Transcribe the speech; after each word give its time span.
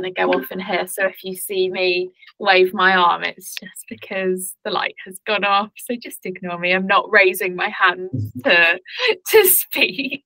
going 0.00 0.14
to 0.14 0.20
go 0.20 0.30
off 0.30 0.50
in 0.52 0.60
here. 0.60 0.86
So 0.86 1.06
if 1.06 1.24
you 1.24 1.34
see 1.34 1.68
me 1.68 2.10
wave 2.38 2.72
my 2.72 2.94
arm, 2.94 3.24
it's 3.24 3.54
just 3.54 3.84
because 3.88 4.54
the 4.64 4.70
light 4.70 4.94
has 5.04 5.18
gone 5.26 5.44
off. 5.44 5.70
So 5.76 5.94
just 5.96 6.24
ignore 6.24 6.58
me. 6.58 6.72
I'm 6.72 6.86
not 6.86 7.10
raising 7.10 7.56
my 7.56 7.68
hand 7.68 8.10
to 8.44 8.80
to 9.30 9.48
speak. 9.48 10.24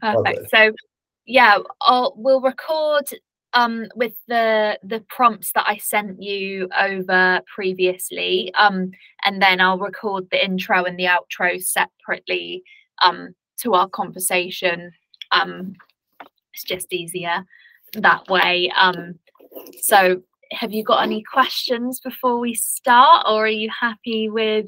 Perfect. 0.00 0.50
So 0.50 0.72
yeah, 1.26 1.58
I'll 1.82 2.14
we'll 2.16 2.40
record 2.40 3.10
um 3.52 3.86
with 3.96 4.14
the 4.28 4.78
the 4.84 5.00
prompts 5.08 5.52
that 5.54 5.64
I 5.66 5.76
sent 5.78 6.22
you 6.22 6.68
over 6.78 7.40
previously. 7.52 8.52
Um 8.54 8.92
and 9.24 9.42
then 9.42 9.60
I'll 9.60 9.78
record 9.78 10.28
the 10.30 10.44
intro 10.44 10.84
and 10.84 10.98
the 10.98 11.08
outro 11.08 11.62
separately 11.62 12.62
um 13.02 13.34
to 13.62 13.74
our 13.74 13.88
conversation. 13.88 14.92
Um 15.32 15.74
it's 16.52 16.64
just 16.64 16.92
easier 16.92 17.44
that 17.94 18.28
way. 18.28 18.72
Um, 18.76 19.18
so 19.80 20.22
have 20.52 20.72
you 20.72 20.82
got 20.82 21.02
any 21.02 21.22
questions 21.22 22.00
before 22.00 22.38
we 22.38 22.54
start 22.54 23.26
or 23.28 23.44
are 23.44 23.48
you 23.48 23.70
happy 23.78 24.28
with 24.28 24.66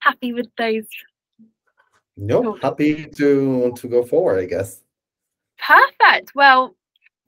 happy 0.00 0.32
with 0.32 0.48
those? 0.56 0.86
No, 2.16 2.58
happy 2.60 3.06
to 3.06 3.72
to 3.76 3.88
go 3.88 4.02
forward, 4.02 4.40
I 4.40 4.46
guess. 4.46 4.82
Perfect. 5.58 6.32
Well, 6.34 6.76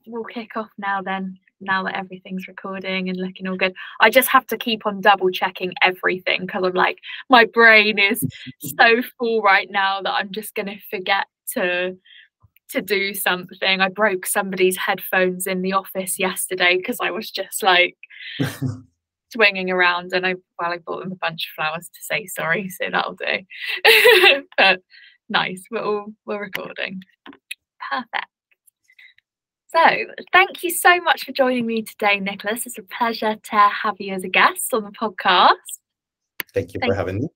we'll 0.07 0.23
kick 0.23 0.55
off 0.55 0.69
now 0.77 1.01
then. 1.01 1.39
Now 1.61 1.83
that 1.83 1.95
everything's 1.95 2.49
recording 2.49 3.07
and 3.07 3.17
looking 3.17 3.47
all 3.47 3.55
good, 3.55 3.73
I 4.01 4.09
just 4.09 4.27
have 4.27 4.45
to 4.47 4.57
keep 4.57 4.85
on 4.85 4.99
double 4.99 5.31
checking 5.31 5.73
everything 5.81 6.41
because 6.41 6.63
I'm 6.65 6.73
like, 6.73 6.97
my 7.29 7.45
brain 7.45 7.99
is 7.99 8.21
so 8.59 9.01
full 9.17 9.41
right 9.41 9.71
now 9.71 10.01
that 10.01 10.11
I'm 10.11 10.31
just 10.31 10.55
going 10.55 10.65
to 10.65 10.77
forget 10.91 11.25
to 11.53 11.95
to 12.69 12.81
do 12.81 13.13
something. 13.13 13.81
I 13.81 13.89
broke 13.89 14.25
somebody's 14.25 14.77
headphones 14.77 15.47
in 15.47 15.61
the 15.61 15.73
office 15.73 16.19
yesterday 16.19 16.77
because 16.77 16.97
I 17.01 17.11
was 17.11 17.29
just 17.29 17.63
like 17.63 17.97
swinging 19.31 19.69
around 19.69 20.13
and 20.13 20.25
I 20.25 20.35
well 20.59 20.71
I 20.71 20.77
bought 20.77 21.03
them 21.03 21.11
a 21.11 21.15
bunch 21.15 21.47
of 21.47 21.55
flowers 21.55 21.89
to 21.89 22.01
say 22.01 22.25
sorry, 22.27 22.69
so 22.69 22.89
that'll 22.91 23.15
do. 23.15 24.43
but 24.57 24.81
nice, 25.29 25.63
we're 25.71 25.83
all 25.83 26.13
we're 26.25 26.41
recording. 26.41 27.01
Perfect. 27.91 28.27
So, 29.75 29.81
thank 30.31 30.61
you 30.61 30.69
so 30.69 31.01
much 31.01 31.25
for 31.25 31.31
joining 31.31 31.65
me 31.65 31.81
today, 31.81 32.19
Nicholas. 32.19 32.67
It's 32.67 32.77
a 32.77 32.83
pleasure 32.83 33.35
to 33.35 33.55
have 33.55 33.95
you 33.99 34.13
as 34.13 34.23
a 34.23 34.29
guest 34.29 34.71
on 34.71 34.83
the 34.83 34.91
podcast. 34.91 35.55
Thank 36.53 36.75
you 36.75 36.79
thank 36.79 36.91
for 36.91 36.95
having 36.95 37.21
me. 37.21 37.27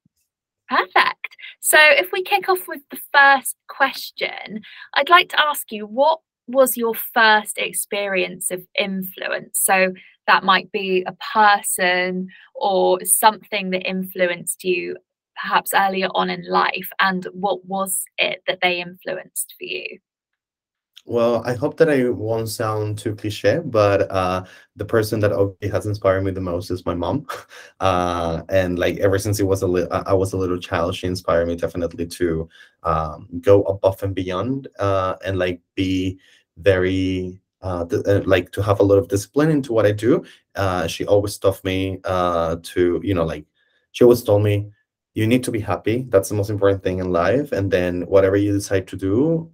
Perfect. 0.69 1.26
So, 1.59 1.77
if 1.79 2.11
we 2.11 2.23
kick 2.23 2.49
off 2.49 2.67
with 2.67 2.81
the 2.91 2.99
first 3.13 3.55
question, 3.67 4.61
I'd 4.95 5.09
like 5.09 5.29
to 5.29 5.41
ask 5.41 5.71
you 5.71 5.85
what 5.85 6.19
was 6.47 6.77
your 6.77 6.93
first 6.95 7.57
experience 7.57 8.51
of 8.51 8.65
influence? 8.77 9.59
So, 9.59 9.93
that 10.27 10.43
might 10.43 10.71
be 10.71 11.05
a 11.07 11.15
person 11.33 12.27
or 12.55 13.03
something 13.05 13.69
that 13.71 13.87
influenced 13.87 14.63
you 14.63 14.97
perhaps 15.41 15.71
earlier 15.73 16.09
on 16.15 16.29
in 16.29 16.43
life, 16.49 16.89
and 16.99 17.25
what 17.31 17.63
was 17.65 18.03
it 18.17 18.41
that 18.47 18.59
they 18.61 18.81
influenced 18.81 19.53
for 19.57 19.65
you? 19.65 19.99
Well, 21.09 21.41
I 21.45 21.53
hope 21.53 21.77
that 21.77 21.89
I 21.89 22.09
won't 22.09 22.49
sound 22.49 22.97
too 22.97 23.15
cliche, 23.15 23.61
but 23.63 24.11
uh, 24.11 24.43
the 24.75 24.83
person 24.83 25.21
that 25.21 25.31
has 25.71 25.85
inspired 25.85 26.23
me 26.25 26.31
the 26.31 26.41
most 26.41 26.69
is 26.69 26.85
my 26.85 26.95
mom. 26.95 27.25
Uh, 27.79 28.41
and 28.49 28.79
like 28.79 28.97
ever 28.97 29.19
since 29.19 29.39
it 29.39 29.43
was 29.45 29.61
a 29.61 29.67
li- 29.67 29.87
I 29.91 30.13
was 30.13 30.33
a 30.33 30.37
little 30.37 30.57
child, 30.59 30.95
she 30.95 31.05
inspired 31.07 31.47
me 31.47 31.55
definitely 31.55 32.07
to 32.07 32.49
um, 32.83 33.27
go 33.41 33.61
above 33.63 34.01
and 34.03 34.15
beyond 34.15 34.67
uh, 34.79 35.15
and 35.23 35.37
like 35.37 35.61
be 35.75 36.17
very 36.57 37.39
uh, 37.61 37.85
uh, 38.07 38.21
like 38.25 38.51
to 38.53 38.63
have 38.63 38.79
a 38.79 38.83
lot 38.83 38.97
of 38.97 39.07
discipline 39.09 39.51
into 39.51 39.73
what 39.73 39.85
I 39.85 39.91
do. 39.91 40.25
Uh, 40.55 40.87
she 40.87 41.05
always 41.05 41.37
taught 41.37 41.63
me 41.63 41.99
uh, 42.03 42.55
to, 42.63 42.99
you 43.03 43.13
know, 43.13 43.25
like 43.25 43.45
she 43.91 44.03
always 44.03 44.23
told 44.23 44.43
me, 44.43 44.71
you 45.13 45.27
need 45.27 45.43
to 45.43 45.51
be 45.51 45.59
happy. 45.59 46.05
That's 46.09 46.29
the 46.29 46.35
most 46.35 46.49
important 46.49 46.83
thing 46.83 46.97
in 46.99 47.11
life. 47.11 47.51
And 47.51 47.69
then 47.71 48.01
whatever 48.07 48.35
you 48.37 48.53
decide 48.53 48.87
to 48.87 48.95
do, 48.97 49.51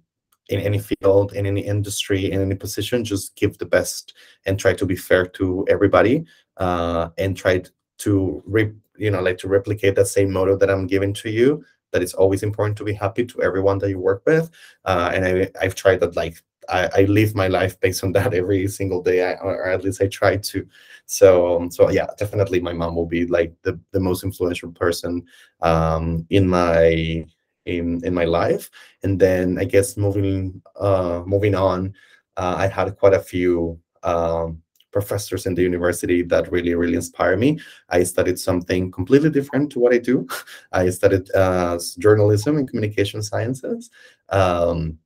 in 0.48 0.60
any 0.60 0.78
field, 0.78 1.32
in 1.32 1.46
any 1.46 1.62
industry, 1.62 2.30
in 2.30 2.40
any 2.40 2.54
position, 2.54 3.04
just 3.04 3.34
give 3.36 3.58
the 3.58 3.66
best 3.66 4.14
and 4.46 4.58
try 4.58 4.74
to 4.74 4.86
be 4.86 4.96
fair 4.96 5.26
to 5.26 5.64
everybody 5.68 6.24
uh, 6.58 7.08
and 7.18 7.36
try 7.36 7.62
to, 7.98 8.42
re- 8.46 8.74
you 8.96 9.10
know, 9.10 9.22
like 9.22 9.38
to 9.38 9.48
replicate 9.48 9.94
that 9.96 10.06
same 10.06 10.32
motto 10.32 10.56
that 10.56 10.70
I'm 10.70 10.86
giving 10.86 11.12
to 11.14 11.30
you. 11.30 11.64
That 11.92 12.02
it's 12.02 12.14
always 12.14 12.42
important 12.42 12.76
to 12.78 12.84
be 12.84 12.92
happy 12.92 13.24
to 13.24 13.42
everyone 13.42 13.78
that 13.78 13.88
you 13.88 14.00
work 14.00 14.22
with, 14.26 14.50
uh, 14.84 15.12
and 15.14 15.24
I, 15.24 15.50
I've 15.60 15.76
tried 15.76 16.00
that. 16.00 16.16
Like 16.16 16.42
I, 16.68 16.88
I, 16.92 17.02
live 17.02 17.36
my 17.36 17.46
life 17.46 17.78
based 17.78 18.02
on 18.02 18.10
that 18.14 18.34
every 18.34 18.66
single 18.66 19.00
day, 19.00 19.22
I, 19.22 19.34
or 19.34 19.68
at 19.68 19.84
least 19.84 20.02
I 20.02 20.08
try 20.08 20.36
to. 20.36 20.66
So, 21.06 21.56
um, 21.56 21.70
so 21.70 21.90
yeah, 21.90 22.06
definitely, 22.18 22.58
my 22.58 22.72
mom 22.72 22.96
will 22.96 23.06
be 23.06 23.26
like 23.26 23.54
the 23.62 23.78
the 23.92 24.00
most 24.00 24.24
influential 24.24 24.72
person 24.72 25.24
um, 25.60 26.26
in 26.30 26.48
my 26.48 27.26
in 27.66 28.04
in 28.04 28.14
my 28.14 28.24
life. 28.24 28.70
And 29.02 29.20
then 29.20 29.58
i 29.58 29.64
guess 29.64 29.96
moving 29.96 30.62
uh 30.80 31.22
moving 31.26 31.54
on 31.54 31.94
uh, 32.36 32.54
i 32.58 32.66
had 32.66 32.96
quite 32.96 33.14
a 33.14 33.20
few 33.20 33.78
um, 34.02 34.60
professors 34.92 35.46
in 35.46 35.54
the 35.54 35.62
university 35.62 36.22
that 36.22 36.52
really 36.52 36.74
really 36.74 36.94
inspired 36.94 37.40
me. 37.40 37.58
I 37.88 38.04
studied 38.04 38.38
something 38.38 38.92
completely 38.92 39.30
different 39.30 39.72
to 39.72 39.80
what 39.80 39.94
i 39.94 39.98
do. 39.98 40.26
I 40.72 40.90
studied 40.90 41.26
uh, 41.34 41.78
journalism 41.98 42.56
and 42.58 42.68
communication 42.68 43.22
sciences 43.22 43.90
um, 44.28 44.98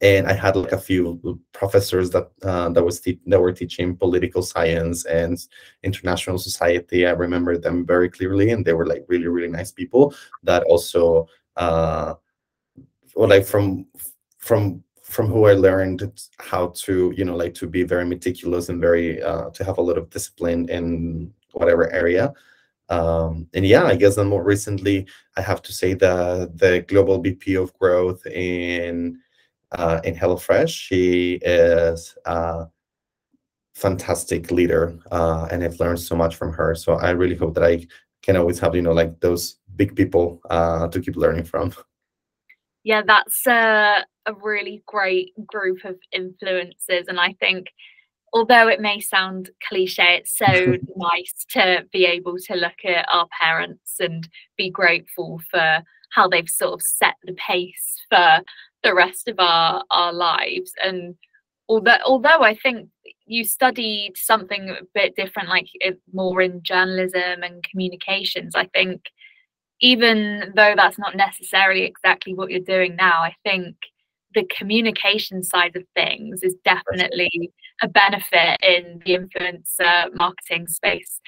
and 0.00 0.26
I 0.26 0.32
had 0.32 0.56
like 0.56 0.72
a 0.72 0.78
few 0.78 1.40
professors 1.52 2.10
that 2.10 2.30
uh, 2.42 2.68
that 2.70 2.84
was 2.84 3.00
that 3.00 3.40
were 3.40 3.52
teaching 3.52 3.96
political 3.96 4.42
science 4.42 5.04
and 5.04 5.36
international 5.82 6.38
society. 6.38 7.06
I 7.06 7.10
remember 7.10 7.58
them 7.58 7.84
very 7.84 8.08
clearly, 8.08 8.50
and 8.50 8.64
they 8.64 8.72
were 8.72 8.86
like 8.86 9.04
really 9.08 9.26
really 9.26 9.48
nice 9.48 9.72
people 9.72 10.14
that 10.44 10.62
also 10.64 11.26
uh, 11.56 12.14
or 13.14 13.28
like 13.28 13.46
from 13.46 13.86
from 14.38 14.82
from 15.02 15.26
who 15.26 15.46
I 15.46 15.52
learned 15.52 16.10
how 16.38 16.68
to 16.84 17.12
you 17.16 17.24
know 17.24 17.36
like 17.36 17.54
to 17.54 17.66
be 17.66 17.82
very 17.82 18.04
meticulous 18.04 18.68
and 18.68 18.80
very 18.80 19.22
uh, 19.22 19.50
to 19.50 19.64
have 19.64 19.78
a 19.78 19.82
lot 19.82 19.98
of 19.98 20.10
discipline 20.10 20.68
in 20.68 21.32
whatever 21.52 21.92
area. 21.92 22.32
Um, 22.88 23.48
and 23.54 23.66
yeah, 23.66 23.84
I 23.84 23.96
guess 23.96 24.16
then 24.16 24.28
more 24.28 24.42
recently, 24.42 25.06
I 25.36 25.42
have 25.42 25.62
to 25.62 25.72
say 25.72 25.94
that 25.94 26.58
the 26.58 26.84
global 26.88 27.20
VP 27.20 27.54
of 27.54 27.72
growth 27.78 28.26
in 28.26 29.18
uh, 29.72 30.00
in 30.04 30.14
HelloFresh, 30.14 30.68
she 30.68 31.34
is 31.42 32.14
a 32.26 32.66
fantastic 33.74 34.50
leader, 34.50 34.98
uh, 35.10 35.48
and 35.50 35.64
I've 35.64 35.80
learned 35.80 36.00
so 36.00 36.14
much 36.14 36.36
from 36.36 36.52
her. 36.52 36.74
So 36.74 36.94
I 36.94 37.10
really 37.10 37.36
hope 37.36 37.54
that 37.54 37.64
I 37.64 37.86
can 38.22 38.36
always 38.36 38.58
have 38.60 38.74
you 38.74 38.82
know 38.82 38.92
like 38.92 39.20
those 39.20 39.56
big 39.76 39.96
people 39.96 40.40
uh, 40.50 40.88
to 40.88 41.00
keep 41.00 41.16
learning 41.16 41.44
from. 41.44 41.72
Yeah, 42.84 43.02
that's 43.06 43.46
a, 43.46 44.04
a 44.26 44.34
really 44.42 44.82
great 44.86 45.32
group 45.46 45.84
of 45.84 45.96
influences, 46.12 47.06
and 47.08 47.20
I 47.20 47.34
think 47.40 47.68
although 48.32 48.68
it 48.68 48.80
may 48.80 48.98
sound 49.00 49.50
cliche, 49.68 50.20
it's 50.20 50.36
so 50.36 50.46
nice 50.96 51.44
to 51.50 51.86
be 51.92 52.06
able 52.06 52.36
to 52.38 52.54
look 52.54 52.84
at 52.84 53.06
our 53.12 53.26
parents 53.40 53.96
and 54.00 54.28
be 54.56 54.70
grateful 54.70 55.40
for 55.50 55.82
how 56.12 56.28
they've 56.28 56.48
sort 56.48 56.74
of 56.74 56.82
set 56.82 57.14
the 57.24 57.34
pace 57.34 58.02
for 58.10 58.40
the 58.82 58.94
rest 58.94 59.28
of 59.28 59.36
our 59.38 59.82
our 59.90 60.12
lives. 60.12 60.72
And 60.82 61.14
although 61.68 61.98
although 62.04 62.42
I 62.42 62.54
think 62.54 62.88
you 63.26 63.44
studied 63.44 64.12
something 64.16 64.70
a 64.70 64.84
bit 64.94 65.14
different, 65.16 65.48
like 65.48 65.68
more 66.12 66.42
in 66.42 66.62
journalism 66.62 67.42
and 67.42 67.64
communications, 67.70 68.54
I 68.54 68.66
think 68.66 69.02
even 69.82 70.52
though 70.54 70.74
that's 70.76 70.98
not 70.98 71.16
necessarily 71.16 71.82
exactly 71.82 72.32
what 72.32 72.50
you're 72.50 72.60
doing 72.60 72.94
now, 72.96 73.20
I 73.22 73.34
think 73.44 73.76
the 74.32 74.44
communication 74.44 75.42
side 75.42 75.76
of 75.76 75.82
things 75.94 76.42
is 76.42 76.54
definitely 76.64 77.52
a 77.82 77.88
benefit 77.88 78.58
in 78.62 79.02
the 79.04 79.18
influencer 79.18 80.14
marketing 80.14 80.68
space 80.68 81.20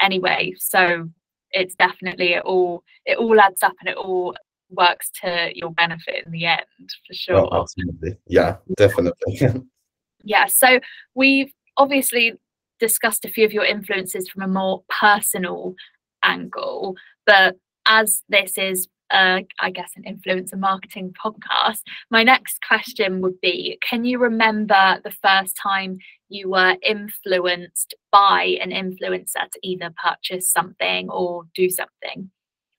anyway. 0.00 0.54
So 0.58 1.08
it's 1.52 1.74
definitely 1.74 2.32
it 2.32 2.42
all 2.44 2.82
it 3.04 3.18
all 3.18 3.38
adds 3.38 3.62
up 3.62 3.74
and 3.80 3.90
it 3.90 3.96
all 3.96 4.34
works 4.70 5.10
to 5.22 5.50
your 5.54 5.70
benefit 5.70 6.26
in 6.26 6.32
the 6.32 6.46
end 6.46 6.64
for 7.06 7.12
oh, 7.12 7.14
sure. 7.14 7.48
Oh, 7.52 7.60
absolutely. 7.60 8.16
Yeah, 8.26 8.56
definitely. 8.76 9.40
yeah. 10.24 10.46
So 10.46 10.80
we've 11.14 11.52
obviously 11.76 12.34
discussed 12.80 13.26
a 13.26 13.28
few 13.28 13.44
of 13.44 13.52
your 13.52 13.64
influences 13.64 14.28
from 14.28 14.42
a 14.42 14.48
more 14.48 14.82
personal 14.88 15.74
angle, 16.22 16.96
but 17.26 17.54
as 17.88 18.22
this 18.28 18.56
is 18.56 18.88
uh, 19.10 19.40
I 19.60 19.70
guess, 19.70 19.92
an 19.96 20.04
influencer 20.04 20.58
marketing 20.58 21.14
podcast. 21.24 21.80
My 22.10 22.22
next 22.22 22.58
question 22.66 23.20
would 23.20 23.40
be 23.40 23.78
Can 23.80 24.04
you 24.04 24.18
remember 24.18 25.00
the 25.02 25.10
first 25.10 25.56
time 25.56 25.98
you 26.28 26.50
were 26.50 26.76
influenced 26.82 27.94
by 28.12 28.58
an 28.60 28.70
influencer 28.70 29.50
to 29.50 29.58
either 29.62 29.94
purchase 30.02 30.50
something 30.50 31.08
or 31.10 31.44
do 31.54 31.70
something? 31.70 32.30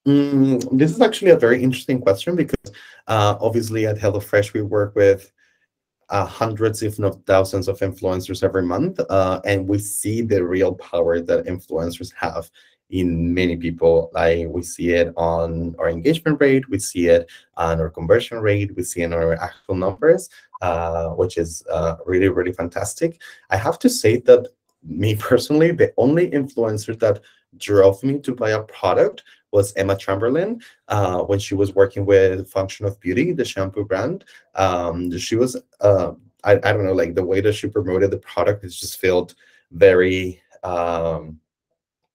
Mm, 0.07 0.77
this 0.77 0.91
is 0.91 1.01
actually 1.01 1.31
a 1.31 1.37
very 1.37 1.61
interesting 1.61 1.99
question 1.99 2.35
because 2.35 2.73
uh, 3.07 3.35
obviously 3.41 3.85
at 3.85 3.97
HelloFresh 3.97 4.53
we 4.53 4.61
work 4.61 4.95
with 4.95 5.31
uh, 6.09 6.25
hundreds, 6.25 6.81
if 6.81 6.97
not 6.97 7.23
thousands, 7.25 7.67
of 7.67 7.79
influencers 7.79 8.43
every 8.43 8.63
month, 8.63 8.99
uh, 9.09 9.39
and 9.45 9.67
we 9.67 9.77
see 9.77 10.21
the 10.21 10.43
real 10.43 10.73
power 10.75 11.19
that 11.19 11.45
influencers 11.45 12.11
have 12.15 12.49
in 12.89 13.33
many 13.33 13.55
people. 13.55 14.09
Like 14.13 14.47
we 14.47 14.63
see 14.63 14.91
it 14.91 15.13
on 15.15 15.75
our 15.79 15.89
engagement 15.89 16.39
rate, 16.39 16.69
we 16.69 16.79
see 16.79 17.07
it 17.07 17.29
on 17.57 17.79
our 17.79 17.89
conversion 17.89 18.39
rate, 18.39 18.75
we 18.75 18.83
see 18.83 19.01
it 19.01 19.05
in 19.05 19.13
our 19.13 19.33
actual 19.35 19.75
numbers, 19.75 20.29
uh, 20.61 21.09
which 21.09 21.37
is 21.37 21.63
uh, 21.71 21.95
really, 22.05 22.29
really 22.29 22.53
fantastic. 22.53 23.21
I 23.49 23.57
have 23.57 23.79
to 23.79 23.89
say 23.89 24.17
that 24.21 24.47
me 24.83 25.15
personally, 25.19 25.71
the 25.71 25.93
only 25.97 26.29
influencer 26.31 26.97
that 26.99 27.21
drove 27.57 28.03
me 28.03 28.19
to 28.19 28.33
buy 28.33 28.51
a 28.51 28.61
product 28.63 29.23
was 29.51 29.73
Emma 29.73 29.97
Chamberlain 29.97 30.61
uh, 30.89 31.21
when 31.21 31.39
she 31.39 31.55
was 31.55 31.73
working 31.73 32.05
with 32.05 32.49
Function 32.49 32.85
of 32.85 32.99
Beauty, 32.99 33.31
the 33.31 33.45
shampoo 33.45 33.83
brand. 33.83 34.23
Um, 34.55 35.17
she 35.17 35.35
was, 35.35 35.57
uh, 35.81 36.11
I, 36.43 36.53
I 36.53 36.71
don't 36.73 36.85
know, 36.85 36.93
like 36.93 37.15
the 37.15 37.23
way 37.23 37.41
that 37.41 37.53
she 37.53 37.67
promoted 37.67 38.11
the 38.11 38.19
product 38.19 38.63
is 38.63 38.79
just 38.79 39.01
felt 39.01 39.33
very 39.71 40.41
um, 40.63 41.39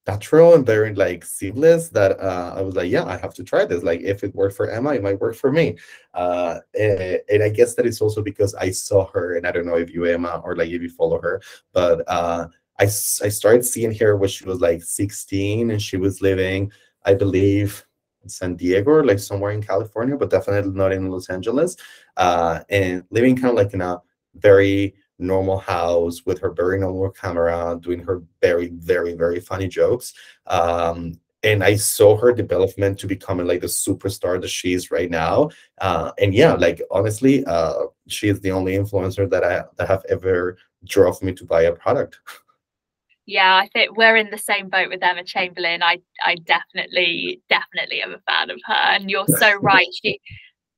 natural 0.07 0.55
and 0.55 0.67
very 0.67 0.95
like 0.95 1.25
seamless 1.25 1.89
that 1.89 2.21
uh, 2.21 2.55
I 2.57 2.61
was 2.61 2.77
like, 2.77 2.91
yeah, 2.91 3.05
I 3.05 3.17
have 3.17 3.35
to 3.35 3.45
try 3.45 3.65
this. 3.65 3.83
Like 3.83 4.01
if 4.01 4.23
it 4.23 4.35
worked 4.35 4.57
for 4.57 4.71
Emma, 4.71 4.93
it 4.93 5.03
might 5.03 5.21
work 5.21 5.35
for 5.35 5.51
me. 5.51 5.79
Uh, 6.13 6.59
and, 6.79 7.21
and, 7.31 7.43
I 7.43 7.49
guess 7.49 7.75
that 7.75 7.87
is 7.87 8.01
also 8.01 8.23
because 8.23 8.55
I 8.55 8.71
saw 8.71 9.07
her, 9.13 9.37
and 9.37 9.47
I 9.47 9.53
don't 9.53 9.67
know 9.67 9.77
if 9.77 9.91
you 9.93 10.05
Emma 10.05 10.43
or 10.45 10.57
like 10.57 10.69
if 10.69 10.83
you 10.83 10.91
follow 10.91 11.21
her, 11.21 11.41
but 11.73 12.05
uh, 12.07 12.49
I, 12.79 12.85
I 12.85 12.89
started 12.89 13.65
seeing 13.65 13.95
her 13.95 14.17
when 14.17 14.29
she 14.29 14.45
was 14.45 14.61
like 14.61 14.83
16 14.83 15.71
and 15.71 15.81
she 15.81 15.97
was 15.97 16.21
living 16.21 16.71
I 17.05 17.15
believe, 17.15 17.85
San 18.27 18.57
Diego 18.57 19.03
like 19.03 19.19
somewhere 19.19 19.53
in 19.53 19.63
California, 19.63 20.17
but 20.17 20.31
definitely 20.31 20.71
not 20.71 20.93
in 20.93 21.11
Los 21.11 21.29
Angeles. 21.29 21.77
Uh, 22.17 22.61
and 22.71 23.05
living 23.11 23.37
kind 23.37 23.51
of 23.51 23.57
like 23.57 23.75
in 23.75 23.83
a 23.83 24.01
very 24.37 24.95
normal 25.19 25.59
house 25.59 26.25
with 26.27 26.41
her 26.41 26.51
very 26.51 26.79
normal 26.79 27.11
camera, 27.11 27.79
doing 27.81 28.01
her 28.01 28.23
very, 28.41 28.69
very, 28.69 29.15
very 29.15 29.41
funny 29.41 29.69
jokes. 29.69 30.15
Um, 30.47 31.21
and 31.43 31.63
I 31.63 31.77
saw 31.77 32.17
her 32.17 32.33
development 32.33 32.99
to 33.01 33.07
becoming 33.07 33.47
like 33.47 33.61
the 33.61 33.67
superstar 33.67 34.41
that 34.41 34.49
she 34.49 34.73
is 34.73 34.91
right 34.91 35.11
now. 35.11 35.51
Uh, 35.79 36.11
and 36.19 36.35
yeah, 36.35 36.55
like 36.55 36.81
honestly, 36.91 37.45
uh, 37.45 37.75
she 38.09 38.29
is 38.29 38.41
the 38.41 38.51
only 38.51 38.73
influencer 38.73 39.29
that 39.31 39.45
I 39.45 39.65
that 39.77 39.89
have 39.89 40.05
ever 40.09 40.57
drove 40.85 41.23
me 41.23 41.33
to 41.35 41.45
buy 41.45 41.63
a 41.63 41.73
product. 41.73 42.19
yeah, 43.27 43.57
I 43.57 43.69
think 43.73 43.97
we're 43.97 44.17
in 44.17 44.31
the 44.31 44.39
same 44.39 44.69
boat 44.71 44.89
with 44.89 45.03
Emma 45.03 45.23
Chamberlain. 45.23 45.83
I 45.83 46.01
I 46.25 46.37
definitely 46.37 47.43
definitely 47.51 48.03
am 48.03 48.15
a 48.15 48.21
fan 48.21 48.51
of 48.51 48.61
her, 48.65 48.73
and 48.75 49.11
you're 49.11 49.29
so 49.29 49.55
right. 49.61 49.89
She 50.03 50.21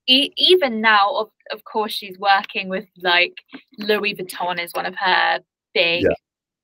e- 0.09 0.33
even 0.37 0.81
now, 0.81 1.31
of 1.53 1.65
course, 1.65 1.93
she's 1.93 2.19
working 2.19 2.69
with 2.69 2.87
like 3.03 3.39
Louis 3.79 4.15
Vuitton 4.15 4.63
is 4.63 4.73
one 4.73 4.87
of 4.87 4.95
her 4.97 5.41
big 5.75 6.03
yeah. 6.03 6.15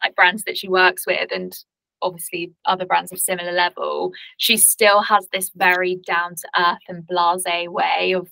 like 0.03 0.15
brands 0.15 0.45
that 0.45 0.57
she 0.57 0.69
works 0.69 1.07
with, 1.07 1.31
and 1.33 1.53
obviously 2.03 2.53
other 2.65 2.85
brands 2.85 3.13
of 3.13 3.19
similar 3.19 3.53
level. 3.53 4.13
She 4.39 4.57
still 4.57 5.03
has 5.03 5.27
this 5.33 5.51
very 5.55 6.01
down 6.07 6.35
to 6.35 6.49
earth 6.59 6.83
and 6.89 7.05
blasé 7.07 7.69
way 7.69 8.13
of 8.13 8.29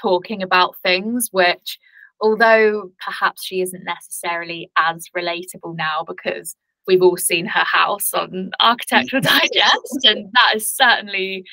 talking 0.00 0.42
about 0.42 0.76
things, 0.82 1.28
which 1.30 1.78
although 2.20 2.90
perhaps 3.04 3.44
she 3.44 3.60
isn't 3.62 3.84
necessarily 3.84 4.70
as 4.76 5.06
relatable 5.16 5.76
now 5.76 6.04
because 6.06 6.56
we've 6.86 7.02
all 7.02 7.16
seen 7.16 7.46
her 7.46 7.64
house 7.64 8.12
on 8.14 8.50
Architectural 8.60 9.22
mm. 9.22 9.26
Digest, 9.26 10.04
and 10.04 10.30
that 10.32 10.56
is 10.56 10.68
certainly 10.68 11.44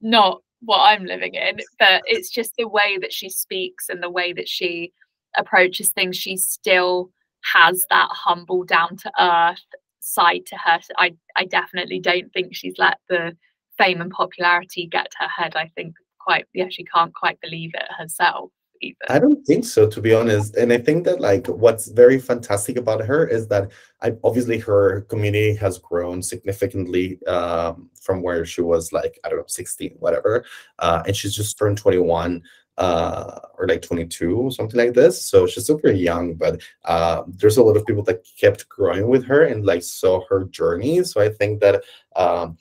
not 0.00 0.42
what 0.64 0.80
I'm 0.80 1.04
living 1.04 1.34
in. 1.34 1.60
But 1.78 2.02
it's 2.06 2.30
just 2.30 2.52
the 2.56 2.68
way 2.68 2.98
that 3.00 3.12
she 3.12 3.28
speaks 3.28 3.88
and 3.88 4.02
the 4.02 4.10
way 4.10 4.32
that 4.32 4.48
she 4.48 4.92
approaches 5.36 5.90
things. 5.90 6.16
She 6.16 6.36
still 6.36 7.10
has 7.52 7.84
that 7.90 8.08
humble, 8.10 8.64
down 8.64 8.96
to 8.98 9.12
earth 9.18 9.60
side 10.00 10.46
to 10.46 10.56
her. 10.56 10.80
I 10.98 11.14
I 11.36 11.44
definitely 11.44 12.00
don't 12.00 12.32
think 12.32 12.54
she's 12.54 12.78
let 12.78 12.98
the 13.08 13.36
fame 13.78 14.00
and 14.00 14.10
popularity 14.10 14.86
get 14.86 15.10
to 15.10 15.16
her 15.20 15.28
head. 15.28 15.56
I 15.56 15.70
think 15.74 15.94
quite 16.20 16.46
yeah, 16.54 16.68
she 16.70 16.84
can't 16.84 17.14
quite 17.14 17.40
believe 17.40 17.70
it 17.74 17.86
herself 17.98 18.50
either. 18.84 18.96
I 19.08 19.18
don't 19.18 19.44
think 19.44 19.64
so, 19.64 19.88
to 19.88 20.00
be 20.00 20.14
honest. 20.14 20.56
And 20.56 20.72
I 20.72 20.78
think 20.78 21.04
that 21.04 21.20
like 21.20 21.46
what's 21.46 21.88
very 21.88 22.18
fantastic 22.18 22.76
about 22.76 23.04
her 23.04 23.26
is 23.26 23.48
that 23.48 23.70
I 24.02 24.12
obviously 24.22 24.58
her 24.58 25.02
community 25.02 25.54
has 25.56 25.78
grown 25.78 26.22
significantly 26.22 27.24
um, 27.26 27.90
from 28.00 28.22
where 28.22 28.44
she 28.44 28.60
was 28.60 28.92
like 28.92 29.18
I 29.24 29.28
don't 29.28 29.38
know 29.38 29.44
16, 29.46 29.96
whatever, 29.98 30.44
uh, 30.78 31.02
and 31.06 31.16
she's 31.16 31.34
just 31.34 31.58
turned 31.58 31.78
21 31.78 32.42
uh, 32.76 33.38
or 33.58 33.68
like 33.68 33.82
22 33.82 34.50
something 34.50 34.78
like 34.78 34.94
this 34.94 35.24
so 35.24 35.46
she's 35.46 35.66
super 35.66 35.92
young 35.92 36.34
but 36.34 36.60
uh, 36.86 37.22
there's 37.28 37.56
a 37.56 37.62
lot 37.62 37.76
of 37.76 37.86
people 37.86 38.02
that 38.02 38.26
kept 38.38 38.68
growing 38.68 39.08
with 39.08 39.24
her 39.24 39.44
and 39.44 39.64
like 39.64 39.82
saw 39.82 40.20
her 40.28 40.44
journey 40.46 41.02
so 41.04 41.20
i 41.20 41.28
think 41.28 41.60
that 41.60 41.82
um, 42.16 42.58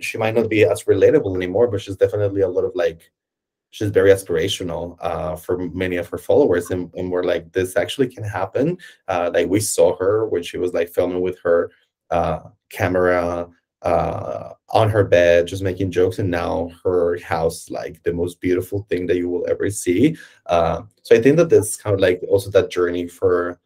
she 0.00 0.16
might 0.16 0.34
not 0.34 0.48
be 0.48 0.64
as 0.64 0.84
relatable 0.84 1.36
anymore 1.36 1.66
but 1.68 1.80
she's 1.80 1.96
definitely 1.96 2.40
a 2.40 2.48
lot 2.48 2.64
of 2.64 2.72
like 2.74 3.10
she's 3.70 3.90
very 3.90 4.10
aspirational 4.10 4.96
uh, 5.00 5.36
for 5.36 5.58
many 5.58 5.96
of 5.96 6.08
her 6.08 6.18
followers 6.18 6.70
and, 6.70 6.90
and 6.94 7.10
we're 7.10 7.24
like 7.24 7.52
this 7.52 7.76
actually 7.76 8.08
can 8.08 8.24
happen. 8.24 8.76
Uh, 9.08 9.30
like 9.32 9.48
we 9.48 9.60
saw 9.60 9.96
her 9.96 10.26
when 10.28 10.42
she 10.42 10.58
was 10.58 10.72
like 10.72 10.88
filming 10.88 11.20
with 11.20 11.38
her 11.40 11.70
uh, 12.10 12.40
camera 12.70 13.48
uh, 13.82 14.50
on 14.70 14.88
her 14.88 15.04
bed 15.04 15.46
just 15.46 15.62
making 15.62 15.90
jokes 15.90 16.18
and 16.18 16.30
now 16.30 16.70
her 16.82 17.16
house 17.20 17.70
like 17.70 18.02
the 18.02 18.12
most 18.12 18.40
beautiful 18.40 18.84
thing 18.88 19.06
that 19.06 19.16
you 19.16 19.28
will 19.28 19.46
ever 19.48 19.70
see. 19.70 20.16
Uh, 20.46 20.82
so 21.02 21.14
i 21.14 21.20
think 21.20 21.36
that 21.36 21.48
this 21.48 21.76
kind 21.76 21.94
of 21.94 22.00
like 22.00 22.20
also 22.28 22.50
that 22.50 22.70
journey 22.70 23.06
for 23.06 23.58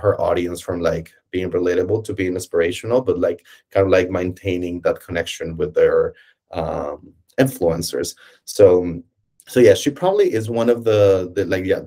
her 0.00 0.20
audience 0.20 0.60
from 0.60 0.80
like 0.80 1.12
being 1.30 1.50
relatable 1.50 2.02
to 2.02 2.12
being 2.12 2.34
inspirational 2.34 3.00
but 3.00 3.20
like 3.20 3.46
kind 3.70 3.86
of 3.86 3.92
like 3.92 4.10
maintaining 4.10 4.80
that 4.80 5.00
connection 5.00 5.56
with 5.56 5.72
their 5.74 6.14
um, 6.52 7.12
influencers. 7.38 8.14
So 8.44 9.02
so 9.48 9.60
yeah, 9.60 9.74
she 9.74 9.90
probably 9.90 10.32
is 10.32 10.50
one 10.50 10.68
of 10.68 10.84
the, 10.84 11.32
the 11.34 11.44
like 11.46 11.64
yeah, 11.64 11.80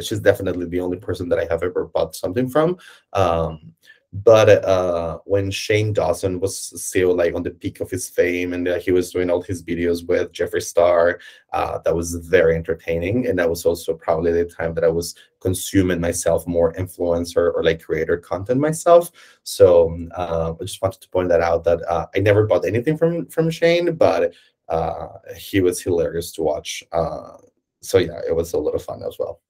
she's 0.00 0.20
definitely 0.20 0.66
the 0.66 0.80
only 0.80 0.96
person 0.96 1.28
that 1.28 1.38
I 1.38 1.44
have 1.44 1.62
ever 1.62 1.84
bought 1.84 2.16
something 2.16 2.48
from. 2.48 2.78
Um, 3.12 3.74
but 4.14 4.62
uh, 4.64 5.18
when 5.24 5.50
Shane 5.50 5.94
Dawson 5.94 6.38
was 6.38 6.58
still 6.84 7.16
like 7.16 7.34
on 7.34 7.42
the 7.42 7.50
peak 7.50 7.80
of 7.80 7.90
his 7.90 8.10
fame 8.10 8.52
and 8.52 8.68
uh, 8.68 8.78
he 8.78 8.92
was 8.92 9.10
doing 9.10 9.30
all 9.30 9.40
his 9.40 9.62
videos 9.62 10.06
with 10.06 10.32
Jeffree 10.32 10.62
Star, 10.62 11.18
uh, 11.54 11.78
that 11.78 11.96
was 11.96 12.14
very 12.16 12.54
entertaining. 12.54 13.26
And 13.26 13.38
that 13.38 13.48
was 13.48 13.64
also 13.64 13.94
probably 13.94 14.32
the 14.32 14.44
time 14.44 14.74
that 14.74 14.84
I 14.84 14.88
was 14.88 15.14
consuming 15.40 15.98
myself 15.98 16.46
more 16.46 16.74
influencer 16.74 17.54
or 17.54 17.64
like 17.64 17.82
creator 17.82 18.18
content 18.18 18.60
myself. 18.60 19.10
So 19.44 19.98
uh, 20.14 20.52
I 20.60 20.64
just 20.64 20.82
wanted 20.82 21.00
to 21.00 21.08
point 21.08 21.30
that 21.30 21.40
out 21.40 21.64
that 21.64 21.80
uh, 21.88 22.06
I 22.14 22.18
never 22.18 22.46
bought 22.46 22.66
anything 22.66 22.98
from 22.98 23.26
from 23.26 23.48
Shane, 23.50 23.94
but 23.94 24.34
uh, 24.68 25.08
he 25.36 25.60
was 25.60 25.82
hilarious 25.82 26.32
to 26.32 26.42
watch. 26.42 26.82
Uh, 26.92 27.36
so 27.80 27.98
yeah, 27.98 28.20
it 28.26 28.34
was 28.34 28.52
a 28.52 28.58
lot 28.58 28.74
of 28.74 28.82
fun 28.82 29.02
as 29.06 29.16
well. 29.18 29.40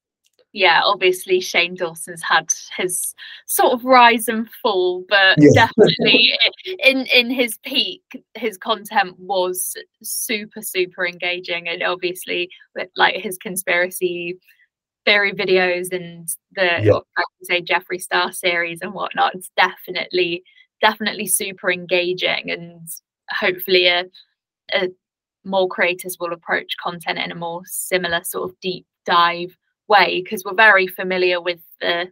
Yeah, 0.55 0.83
obviously 0.85 1.41
Shane 1.41 1.75
Dawson's 1.75 2.23
had 2.23 2.49
his 2.77 3.15
sort 3.47 3.73
of 3.73 3.85
rise 3.85 4.29
and 4.29 4.49
fall, 4.63 5.03
but 5.09 5.37
yeah. 5.39 5.49
definitely 5.55 6.33
in 6.85 7.07
in 7.07 7.31
his 7.31 7.59
peak, 7.65 8.03
his 8.35 8.59
content 8.59 9.19
was 9.19 9.75
super 10.03 10.61
super 10.61 11.07
engaging, 11.07 11.69
and 11.69 11.83
obviously 11.83 12.51
with 12.75 12.89
like 12.97 13.17
his 13.17 13.39
conspiracy 13.39 14.39
theory 15.07 15.33
videos 15.33 15.91
and 15.93 16.29
the 16.55 16.83
yeah. 16.83 16.99
say 17.43 17.63
Jeffree 17.63 18.01
Star 18.01 18.31
series 18.31 18.81
and 18.83 18.93
whatnot. 18.93 19.35
It's 19.35 19.51
definitely 19.57 20.45
definitely 20.83 21.27
super 21.27 21.71
engaging 21.71 22.51
and 22.51 22.89
hopefully 23.31 23.87
a, 23.87 24.05
a 24.75 24.89
more 25.45 25.69
creators 25.69 26.17
will 26.19 26.33
approach 26.33 26.77
content 26.83 27.19
in 27.19 27.33
a 27.33 27.37
more 27.37 27.63
similar 27.65 28.23
sort 28.25 28.51
of 28.51 28.61
deep 28.61 28.87
dive 29.05 29.57
way 29.89 30.23
because 30.23 30.45
we're 30.45 30.55
very 30.55 30.87
familiar 30.87 31.41
with 31.41 31.61
the 31.81 32.11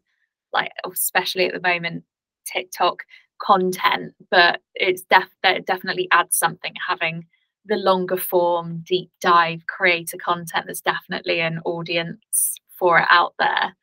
like 0.52 0.72
especially 0.92 1.46
at 1.46 1.54
the 1.54 1.68
moment 1.68 2.04
TikTok 2.44 3.02
content 3.40 4.12
but 4.30 4.60
it's 4.74 5.02
def- 5.02 5.28
it 5.44 5.66
definitely 5.66 6.08
adds 6.10 6.36
something 6.36 6.74
having 6.86 7.24
the 7.66 7.76
longer 7.76 8.16
form 8.16 8.82
deep 8.86 9.10
dive 9.20 9.64
creator 9.66 10.16
content 10.16 10.66
there's 10.66 10.80
definitely 10.80 11.40
an 11.40 11.60
audience 11.64 12.60
for 12.80 12.98
it 12.98 13.06
out 13.10 13.34
there. 13.38 13.76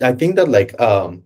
I 0.00 0.12
think 0.12 0.36
that 0.36 0.48
like 0.48 0.80
um 0.80 1.24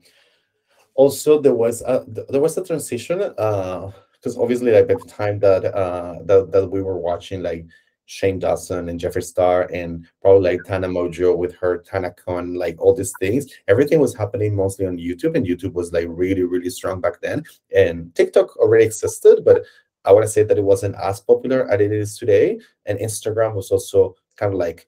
also 0.94 1.40
there 1.40 1.54
was 1.54 1.82
a 1.82 2.04
there 2.08 2.40
was 2.40 2.58
a 2.58 2.64
transition 2.64 3.20
uh 3.20 3.92
because 4.20 4.36
obviously 4.38 4.72
like 4.72 4.90
at 4.90 5.00
the 5.00 5.08
time 5.08 5.38
that 5.38 5.64
uh 5.74 6.16
that, 6.24 6.50
that 6.52 6.68
we 6.68 6.82
were 6.82 6.98
watching 6.98 7.42
like 7.42 7.66
Shane 8.08 8.38
Dawson 8.38 8.88
and 8.88 8.98
Jeffree 8.98 9.22
Star 9.22 9.68
and 9.70 10.06
probably 10.22 10.52
like 10.52 10.64
Tana 10.64 10.88
Mongeau 10.88 11.36
with 11.36 11.54
her 11.56 11.78
Tana 11.78 12.10
TanaCon, 12.10 12.56
like 12.56 12.80
all 12.80 12.94
these 12.94 13.12
things. 13.20 13.46
Everything 13.68 14.00
was 14.00 14.16
happening 14.16 14.56
mostly 14.56 14.86
on 14.86 14.96
YouTube, 14.96 15.36
and 15.36 15.46
YouTube 15.46 15.74
was 15.74 15.92
like 15.92 16.06
really, 16.08 16.42
really 16.42 16.70
strong 16.70 17.02
back 17.02 17.20
then. 17.20 17.44
And 17.76 18.14
TikTok 18.14 18.56
already 18.56 18.86
existed, 18.86 19.44
but 19.44 19.62
I 20.06 20.12
want 20.12 20.24
to 20.24 20.32
say 20.32 20.42
that 20.42 20.56
it 20.56 20.64
wasn't 20.64 20.96
as 20.96 21.20
popular 21.20 21.70
as 21.70 21.82
it 21.82 21.92
is 21.92 22.16
today. 22.16 22.58
And 22.86 22.98
Instagram 22.98 23.54
was 23.54 23.70
also 23.70 24.16
kind 24.36 24.54
of 24.54 24.58
like 24.58 24.86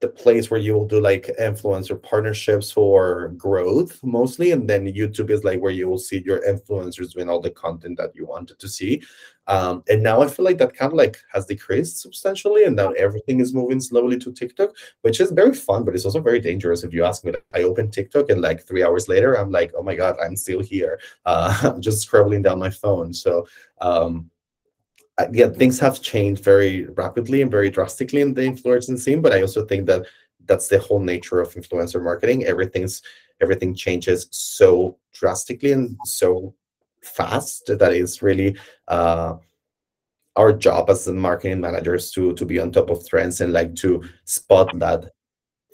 the 0.00 0.08
place 0.08 0.50
where 0.50 0.60
you 0.60 0.74
will 0.74 0.86
do 0.86 1.00
like 1.00 1.30
influencer 1.40 2.00
partnerships 2.02 2.70
for 2.70 3.28
growth 3.36 3.98
mostly 4.02 4.52
and 4.52 4.68
then 4.68 4.84
youtube 4.84 5.30
is 5.30 5.42
like 5.42 5.58
where 5.60 5.72
you 5.72 5.88
will 5.88 5.98
see 5.98 6.22
your 6.24 6.40
influencers 6.40 7.12
doing 7.12 7.30
all 7.30 7.40
the 7.40 7.50
content 7.50 7.96
that 7.96 8.14
you 8.14 8.26
wanted 8.26 8.58
to 8.58 8.68
see. 8.68 9.02
Um, 9.46 9.82
and 9.88 10.02
now 10.02 10.20
i 10.20 10.28
feel 10.28 10.44
like 10.44 10.58
that 10.58 10.74
kind 10.74 10.92
of 10.92 10.96
like 10.98 11.16
has 11.32 11.46
decreased 11.46 12.00
substantially 12.00 12.64
and 12.64 12.76
now 12.76 12.90
everything 12.90 13.40
is 13.40 13.54
moving 13.54 13.80
slowly 13.80 14.18
to 14.18 14.32
tiktok 14.32 14.70
which 15.00 15.18
is 15.18 15.32
very 15.32 15.54
fun 15.54 15.84
but 15.84 15.94
it's 15.94 16.04
also 16.04 16.20
very 16.20 16.40
dangerous 16.40 16.84
if 16.84 16.92
you 16.92 17.04
ask 17.04 17.24
me. 17.24 17.32
I 17.54 17.62
open 17.62 17.90
tiktok 17.90 18.30
and 18.30 18.42
like 18.42 18.66
three 18.66 18.84
hours 18.84 19.08
later 19.08 19.34
i'm 19.34 19.50
like 19.50 19.72
oh 19.76 19.82
my 19.82 19.96
god 19.96 20.16
i'm 20.22 20.36
still 20.36 20.60
here. 20.60 21.00
Uh, 21.24 21.56
i'm 21.62 21.80
just 21.80 22.06
scrolling 22.06 22.44
down 22.44 22.58
my 22.58 22.70
phone. 22.70 23.14
So 23.14 23.46
um, 23.80 24.30
yeah, 25.32 25.48
things 25.48 25.78
have 25.80 26.02
changed 26.02 26.44
very 26.44 26.84
rapidly 26.86 27.42
and 27.42 27.50
very 27.50 27.70
drastically 27.70 28.20
in 28.20 28.34
the 28.34 28.42
influencer 28.42 28.98
scene. 28.98 29.20
But 29.22 29.32
I 29.32 29.42
also 29.42 29.64
think 29.64 29.86
that 29.86 30.06
that's 30.46 30.68
the 30.68 30.78
whole 30.78 31.00
nature 31.00 31.40
of 31.40 31.54
influencer 31.54 32.02
marketing. 32.02 32.44
Everything's 32.44 33.02
everything 33.40 33.74
changes 33.74 34.26
so 34.30 34.98
drastically 35.12 35.72
and 35.72 35.96
so 36.04 36.54
fast 37.02 37.66
that 37.66 37.92
it's 37.92 38.22
really 38.22 38.56
uh, 38.88 39.34
our 40.36 40.52
job 40.52 40.90
as 40.90 41.04
the 41.04 41.12
marketing 41.12 41.60
managers 41.60 42.10
to 42.12 42.34
to 42.34 42.44
be 42.44 42.58
on 42.60 42.70
top 42.70 42.90
of 42.90 43.06
trends 43.08 43.40
and 43.40 43.52
like 43.52 43.74
to 43.74 44.02
spot 44.24 44.68
that 44.78 45.10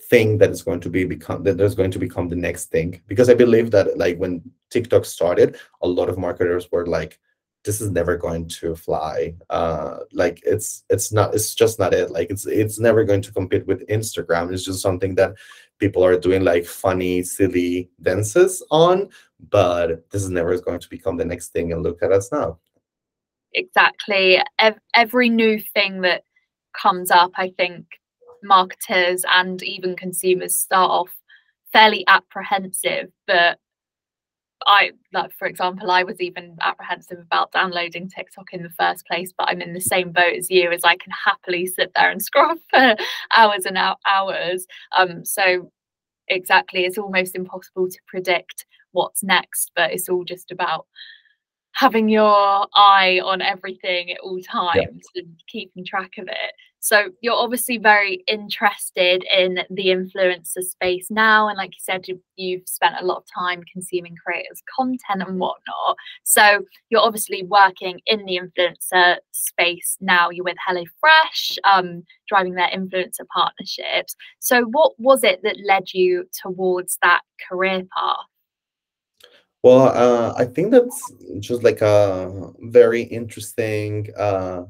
thing 0.08 0.38
that 0.38 0.50
is 0.50 0.62
going 0.62 0.80
to 0.80 0.88
be 0.88 1.04
become 1.04 1.42
that 1.42 1.56
there's 1.58 1.74
going 1.74 1.90
to 1.90 1.98
become 1.98 2.28
the 2.28 2.36
next 2.36 2.66
thing 2.66 3.00
because 3.08 3.28
i 3.28 3.34
believe 3.34 3.70
that 3.70 3.98
like 3.98 4.16
when 4.18 4.40
tiktok 4.70 5.04
started 5.04 5.56
a 5.82 5.88
lot 5.88 6.08
of 6.08 6.16
marketers 6.16 6.70
were 6.70 6.86
like 6.86 7.18
this 7.66 7.82
is 7.82 7.90
never 7.90 8.16
going 8.16 8.48
to 8.48 8.74
fly. 8.74 9.34
Uh 9.50 9.98
like 10.12 10.40
it's 10.44 10.84
it's 10.88 11.12
not 11.12 11.34
it's 11.34 11.54
just 11.54 11.78
not 11.78 11.92
it. 11.92 12.10
Like 12.10 12.30
it's 12.30 12.46
it's 12.46 12.78
never 12.78 13.04
going 13.04 13.20
to 13.22 13.32
compete 13.32 13.66
with 13.66 13.86
instagram. 13.88 14.52
It's 14.52 14.64
just 14.64 14.80
something 14.80 15.14
that 15.16 15.34
people 15.78 16.02
are 16.02 16.18
doing 16.18 16.42
like 16.42 16.64
funny 16.64 17.22
silly 17.22 17.90
dances 18.00 18.64
on 18.70 19.10
but 19.50 20.08
this 20.10 20.22
is 20.22 20.30
never 20.30 20.58
going 20.58 20.80
to 20.80 20.88
become 20.88 21.18
the 21.18 21.24
next 21.24 21.48
thing 21.48 21.70
and 21.72 21.82
look 21.82 22.02
at 22.02 22.10
us 22.10 22.32
now. 22.32 22.58
Exactly. 23.52 24.40
Every 24.94 25.28
new 25.28 25.60
thing 25.74 26.00
that 26.00 26.22
comes 26.80 27.10
up 27.10 27.32
i 27.36 27.50
think 27.56 27.84
marketers 28.42 29.24
and 29.32 29.62
even 29.62 29.96
consumers 29.96 30.54
start 30.54 30.90
off 30.90 31.16
fairly 31.72 32.04
apprehensive 32.06 33.10
but 33.26 33.58
I 34.66 34.90
like 35.12 35.32
for 35.32 35.46
example, 35.46 35.90
I 35.90 36.02
was 36.02 36.20
even 36.20 36.56
apprehensive 36.60 37.18
about 37.18 37.52
downloading 37.52 38.08
TikTok 38.08 38.52
in 38.52 38.62
the 38.62 38.70
first 38.70 39.06
place, 39.06 39.32
but 39.36 39.48
I'm 39.48 39.62
in 39.62 39.72
the 39.72 39.80
same 39.80 40.10
boat 40.10 40.34
as 40.36 40.50
you 40.50 40.70
as 40.72 40.84
I 40.84 40.96
can 40.96 41.12
happily 41.24 41.66
sit 41.66 41.92
there 41.94 42.10
and 42.10 42.20
scroll 42.22 42.56
for 42.70 42.96
hours 43.34 43.64
and 43.64 43.78
hours. 44.06 44.66
Um, 44.96 45.24
so 45.24 45.70
exactly, 46.28 46.84
it's 46.84 46.98
almost 46.98 47.36
impossible 47.36 47.88
to 47.88 47.98
predict 48.08 48.66
what's 48.92 49.22
next, 49.22 49.70
but 49.76 49.92
it's 49.92 50.08
all 50.08 50.24
just 50.24 50.50
about 50.50 50.86
having 51.72 52.08
your 52.08 52.66
eye 52.74 53.20
on 53.22 53.42
everything 53.42 54.10
at 54.10 54.18
all 54.20 54.40
times 54.40 55.02
yeah. 55.14 55.22
and 55.22 55.42
keeping 55.46 55.84
track 55.84 56.12
of 56.18 56.26
it. 56.26 56.52
So 56.86 57.10
you're 57.20 57.34
obviously 57.34 57.78
very 57.78 58.22
interested 58.28 59.24
in 59.24 59.58
the 59.70 59.86
influencer 59.86 60.62
space 60.62 61.08
now. 61.10 61.48
And 61.48 61.58
like 61.58 61.70
you 61.70 61.80
said, 61.80 62.06
you, 62.36 62.58
have 62.58 62.68
spent 62.68 62.94
a 63.00 63.04
lot 63.04 63.16
of 63.16 63.24
time 63.36 63.64
consuming 63.72 64.14
creators' 64.24 64.62
content 64.72 65.28
and 65.28 65.40
whatnot. 65.40 65.96
So 66.22 66.64
you're 66.88 67.00
obviously 67.00 67.42
working 67.42 68.00
in 68.06 68.24
the 68.24 68.38
influencer 68.38 69.16
space 69.32 69.96
now. 70.00 70.30
You're 70.30 70.44
with 70.44 70.58
HelloFresh, 70.64 71.58
um, 71.64 72.04
driving 72.28 72.54
their 72.54 72.68
influencer 72.68 73.26
partnerships. 73.34 74.14
So 74.38 74.62
what 74.66 74.92
was 74.96 75.24
it 75.24 75.40
that 75.42 75.56
led 75.66 75.92
you 75.92 76.28
towards 76.40 76.98
that 77.02 77.22
career 77.48 77.82
path? 77.98 78.26
Well, 79.64 79.88
uh, 79.88 80.34
I 80.36 80.44
think 80.44 80.70
that's 80.70 81.12
just 81.40 81.64
like 81.64 81.80
a 81.80 82.52
very 82.60 83.02
interesting 83.02 84.06
uh, 84.16 84.66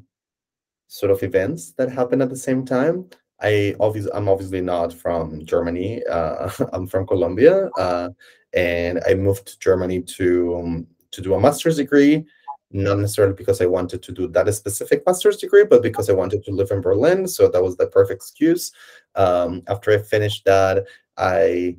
sort 0.88 1.10
of 1.10 1.22
events 1.22 1.72
that 1.72 1.90
happen 1.90 2.22
at 2.22 2.30
the 2.30 2.36
same 2.36 2.64
time. 2.64 3.08
I 3.40 3.74
obviously 3.80 4.12
I'm 4.14 4.28
obviously 4.28 4.60
not 4.60 4.92
from 4.92 5.44
Germany. 5.44 6.02
Uh, 6.06 6.50
I'm 6.72 6.86
from 6.86 7.06
Colombia, 7.06 7.68
uh, 7.78 8.10
and 8.54 9.00
I 9.08 9.14
moved 9.14 9.46
to 9.48 9.58
Germany 9.58 10.02
to 10.02 10.56
um, 10.58 10.86
to 11.12 11.20
do 11.20 11.34
a 11.34 11.40
master's 11.40 11.76
degree. 11.76 12.24
Not 12.72 12.98
necessarily 12.98 13.34
because 13.34 13.60
I 13.60 13.66
wanted 13.66 14.02
to 14.02 14.12
do 14.12 14.26
that 14.28 14.52
specific 14.52 15.04
master's 15.06 15.36
degree, 15.36 15.64
but 15.64 15.82
because 15.82 16.10
I 16.10 16.14
wanted 16.14 16.44
to 16.44 16.50
live 16.50 16.72
in 16.72 16.80
Berlin. 16.80 17.28
So 17.28 17.48
that 17.48 17.62
was 17.62 17.76
the 17.76 17.86
perfect 17.86 18.16
excuse. 18.16 18.72
Um, 19.14 19.62
after 19.68 19.92
I 19.92 19.98
finished 19.98 20.44
that, 20.46 20.84
I 21.16 21.76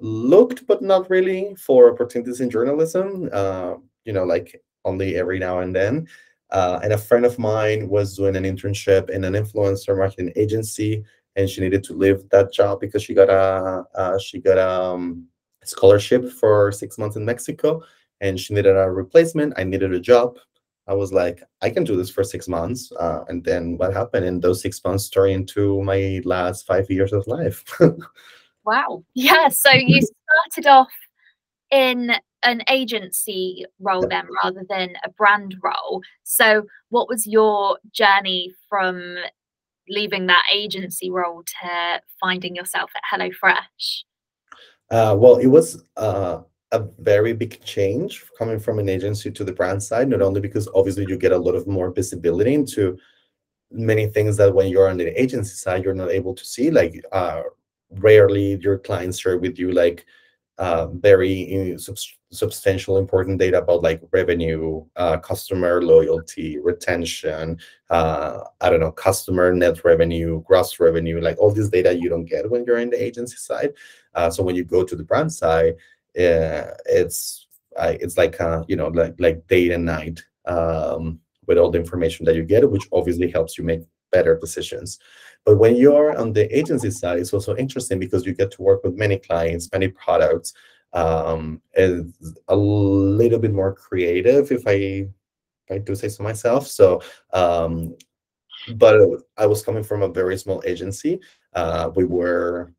looked, 0.00 0.66
but 0.66 0.82
not 0.82 1.08
really, 1.08 1.54
for 1.54 1.90
opportunities 1.90 2.40
in 2.40 2.50
journalism. 2.50 3.30
Uh, 3.32 3.74
you 4.04 4.12
know, 4.12 4.24
like 4.24 4.62
only 4.84 5.16
every 5.16 5.38
now 5.38 5.60
and 5.60 5.74
then. 5.74 6.08
Uh, 6.52 6.78
and 6.82 6.92
a 6.92 6.98
friend 6.98 7.24
of 7.24 7.38
mine 7.38 7.88
was 7.88 8.16
doing 8.16 8.36
an 8.36 8.44
internship 8.44 9.10
in 9.10 9.24
an 9.24 9.32
influencer 9.32 9.96
marketing 9.96 10.32
agency, 10.36 11.02
and 11.36 11.48
she 11.48 11.62
needed 11.62 11.82
to 11.82 11.94
leave 11.94 12.28
that 12.28 12.52
job 12.52 12.78
because 12.78 13.02
she 13.02 13.14
got 13.14 13.30
a 13.30 13.84
uh, 13.94 14.18
she 14.18 14.38
got 14.38 14.58
a 14.58 14.70
um, 14.70 15.26
scholarship 15.64 16.30
for 16.30 16.70
six 16.70 16.98
months 16.98 17.16
in 17.16 17.24
Mexico, 17.24 17.82
and 18.20 18.38
she 18.38 18.54
needed 18.54 18.76
a 18.76 18.90
replacement. 18.90 19.54
I 19.56 19.64
needed 19.64 19.92
a 19.92 20.00
job. 20.00 20.38
I 20.86 20.94
was 20.94 21.12
like, 21.12 21.42
I 21.62 21.70
can 21.70 21.84
do 21.84 21.96
this 21.96 22.10
for 22.10 22.24
six 22.24 22.48
months. 22.48 22.92
Uh, 22.92 23.24
and 23.28 23.44
then 23.44 23.78
what 23.78 23.94
happened 23.94 24.26
in 24.26 24.40
those 24.40 24.60
six 24.60 24.82
months 24.84 25.08
turned 25.08 25.32
into 25.32 25.82
my 25.82 26.20
last 26.24 26.66
five 26.66 26.90
years 26.90 27.12
of 27.12 27.26
life. 27.26 27.64
wow. 28.64 29.04
Yeah. 29.14 29.48
So 29.48 29.70
you 29.70 30.02
started 30.02 30.68
off 30.68 30.92
in 31.70 32.12
an 32.42 32.62
agency 32.68 33.64
role 33.80 34.06
then 34.06 34.26
rather 34.42 34.64
than 34.68 34.94
a 35.04 35.10
brand 35.10 35.56
role. 35.62 36.02
So, 36.22 36.64
what 36.90 37.08
was 37.08 37.26
your 37.26 37.78
journey 37.92 38.52
from 38.68 39.16
leaving 39.88 40.26
that 40.26 40.44
agency 40.52 41.10
role 41.10 41.42
to 41.42 42.00
finding 42.20 42.54
yourself 42.54 42.90
at 42.96 43.18
HelloFresh? 43.18 44.04
Uh, 44.90 45.16
well, 45.18 45.36
it 45.36 45.46
was 45.46 45.84
uh, 45.96 46.40
a 46.72 46.80
very 46.98 47.32
big 47.32 47.62
change 47.64 48.24
coming 48.38 48.58
from 48.58 48.78
an 48.78 48.88
agency 48.88 49.30
to 49.30 49.44
the 49.44 49.52
brand 49.52 49.82
side, 49.82 50.08
not 50.08 50.22
only 50.22 50.40
because 50.40 50.68
obviously 50.74 51.06
you 51.08 51.16
get 51.16 51.32
a 51.32 51.38
lot 51.38 51.54
of 51.54 51.66
more 51.66 51.90
visibility 51.90 52.54
into 52.54 52.96
many 53.70 54.06
things 54.06 54.36
that 54.36 54.54
when 54.54 54.68
you're 54.68 54.88
on 54.88 54.98
the 54.98 55.20
agency 55.20 55.54
side, 55.54 55.84
you're 55.84 55.94
not 55.94 56.10
able 56.10 56.34
to 56.34 56.44
see. 56.44 56.70
Like, 56.70 57.02
uh, 57.12 57.42
rarely 57.90 58.56
your 58.56 58.78
clients 58.78 59.18
share 59.18 59.38
with 59.38 59.58
you, 59.58 59.72
like, 59.72 60.04
uh, 60.58 60.86
very 60.88 61.74
sub- 61.78 61.96
substantial 62.30 62.98
important 62.98 63.38
data 63.38 63.58
about 63.58 63.82
like 63.82 64.00
revenue 64.12 64.84
uh, 64.96 65.18
customer 65.18 65.82
loyalty 65.82 66.58
retention 66.58 67.58
uh, 67.90 68.38
i 68.60 68.68
don't 68.68 68.80
know 68.80 68.92
customer 68.92 69.52
net 69.52 69.84
revenue 69.84 70.42
gross 70.42 70.78
revenue 70.78 71.20
like 71.20 71.38
all 71.38 71.50
this 71.50 71.68
data 71.68 71.96
you 71.96 72.08
don't 72.08 72.26
get 72.26 72.48
when 72.50 72.64
you're 72.64 72.78
in 72.78 72.90
the 72.90 73.02
agency 73.02 73.36
side. 73.36 73.72
Uh, 74.14 74.30
so 74.30 74.42
when 74.42 74.54
you 74.54 74.64
go 74.64 74.84
to 74.84 74.94
the 74.94 75.04
brand 75.04 75.32
side 75.32 75.74
uh, 76.18 76.64
it's 76.86 77.46
it's 77.78 78.18
like 78.18 78.36
you 78.68 78.76
know 78.76 78.88
like 78.88 79.14
like 79.18 79.46
day 79.48 79.70
and 79.70 79.84
night 79.84 80.22
um, 80.46 81.18
with 81.46 81.56
all 81.56 81.70
the 81.70 81.78
information 81.78 82.26
that 82.26 82.34
you 82.34 82.42
get 82.42 82.70
which 82.70 82.86
obviously 82.92 83.30
helps 83.30 83.56
you 83.56 83.64
make 83.64 83.80
better 84.12 84.38
decisions 84.38 84.98
but 85.44 85.56
when 85.56 85.76
you're 85.76 86.16
on 86.16 86.32
the 86.32 86.56
agency 86.56 86.90
side, 86.90 87.18
it's 87.18 87.32
also 87.32 87.56
interesting 87.56 87.98
because 87.98 88.24
you 88.24 88.32
get 88.32 88.50
to 88.52 88.62
work 88.62 88.84
with 88.84 88.94
many 88.94 89.18
clients, 89.18 89.68
many 89.72 89.88
products. 89.88 90.54
Um, 90.94 91.62
a 91.76 92.56
little 92.56 93.38
bit 93.38 93.52
more 93.52 93.74
creative, 93.74 94.52
if 94.52 94.66
I 94.66 94.72
if 94.72 95.70
I 95.70 95.78
do 95.78 95.94
say 95.94 96.08
so 96.08 96.22
myself. 96.22 96.66
So, 96.66 97.00
um, 97.32 97.96
but 98.74 99.00
I 99.38 99.46
was 99.46 99.62
coming 99.62 99.82
from 99.82 100.02
a 100.02 100.08
very 100.08 100.36
small 100.36 100.62
agency. 100.66 101.18
Uh, 101.54 101.90
we 101.96 102.04
were 102.04 102.72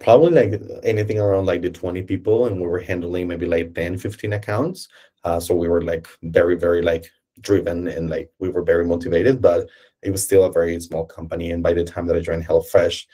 probably 0.00 0.30
like 0.30 0.62
anything 0.84 1.18
around 1.18 1.46
like 1.46 1.60
the 1.60 1.70
20 1.70 2.02
people 2.02 2.46
and 2.46 2.60
we 2.60 2.68
were 2.68 2.78
handling 2.78 3.26
maybe 3.26 3.46
like 3.46 3.74
10 3.74 3.98
15 3.98 4.34
accounts 4.34 4.86
uh, 5.24 5.40
so 5.40 5.56
we 5.56 5.66
were 5.66 5.82
like 5.82 6.06
very 6.22 6.54
very 6.54 6.82
like 6.82 7.10
driven 7.40 7.88
and 7.88 8.08
like 8.08 8.30
we 8.38 8.48
were 8.48 8.62
very 8.62 8.84
motivated 8.84 9.42
but 9.42 9.68
it 10.02 10.10
was 10.10 10.24
still 10.24 10.44
a 10.44 10.52
very 10.52 10.78
small 10.80 11.04
company. 11.04 11.50
And 11.50 11.62
by 11.62 11.72
the 11.72 11.84
time 11.84 12.06
that 12.06 12.16
I 12.16 12.20
joined 12.20 12.46
HelloFresh, 12.46 13.06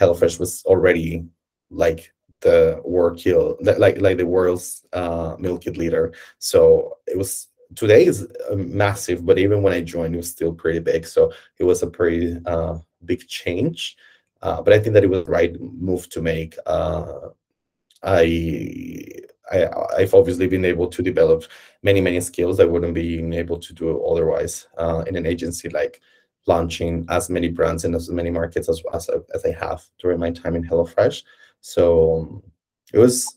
HelloFresh 0.00 0.38
was 0.38 0.64
already 0.64 1.26
like 1.70 2.12
the 2.40 2.80
world 2.84 3.18
kill, 3.18 3.56
like 3.60 4.00
like 4.00 4.16
the 4.16 4.26
world's 4.26 4.84
uh, 4.92 5.36
meal 5.38 5.58
kit 5.58 5.76
leader. 5.76 6.12
So 6.38 6.98
it 7.06 7.16
was 7.16 7.48
today 7.74 8.06
is 8.06 8.26
uh, 8.50 8.56
massive, 8.56 9.24
but 9.24 9.38
even 9.38 9.62
when 9.62 9.72
I 9.72 9.80
joined, 9.80 10.14
it 10.14 10.18
was 10.18 10.30
still 10.30 10.52
pretty 10.52 10.80
big. 10.80 11.06
So 11.06 11.32
it 11.58 11.64
was 11.64 11.82
a 11.82 11.86
pretty 11.86 12.38
uh, 12.46 12.78
big 13.04 13.26
change. 13.28 13.96
Uh, 14.42 14.60
but 14.60 14.72
I 14.72 14.78
think 14.78 14.94
that 14.94 15.04
it 15.04 15.10
was 15.10 15.24
the 15.24 15.30
right 15.30 15.58
move 15.60 16.08
to 16.10 16.20
make. 16.20 16.56
Uh, 16.66 17.28
I, 18.02 19.08
I 19.52 19.68
I've 19.96 20.14
obviously 20.14 20.48
been 20.48 20.64
able 20.64 20.88
to 20.88 21.02
develop 21.02 21.44
many 21.82 22.00
many 22.00 22.20
skills 22.20 22.58
I 22.58 22.64
wouldn't 22.64 22.94
be 22.94 23.20
able 23.36 23.60
to 23.60 23.72
do 23.72 24.04
otherwise 24.04 24.66
uh, 24.76 25.04
in 25.06 25.14
an 25.16 25.26
agency 25.26 25.68
like 25.68 26.00
launching 26.46 27.06
as 27.08 27.30
many 27.30 27.48
brands 27.48 27.84
in 27.84 27.94
as 27.94 28.10
many 28.10 28.30
markets 28.30 28.68
as 28.68 28.82
as, 28.92 29.08
as 29.34 29.44
I 29.44 29.52
have 29.52 29.84
during 30.00 30.18
my 30.18 30.30
time 30.30 30.56
in 30.56 30.64
HelloFresh. 30.64 31.22
So 31.60 32.42
it 32.92 32.98
was 32.98 33.36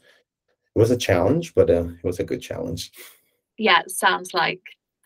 it 0.75 0.79
was 0.79 0.91
a 0.91 0.97
challenge, 0.97 1.53
but 1.55 1.69
uh, 1.69 1.85
it 1.85 2.03
was 2.03 2.19
a 2.19 2.24
good 2.24 2.41
challenge. 2.41 2.91
Yeah, 3.57 3.81
it 3.81 3.91
sounds 3.91 4.33
like 4.33 4.62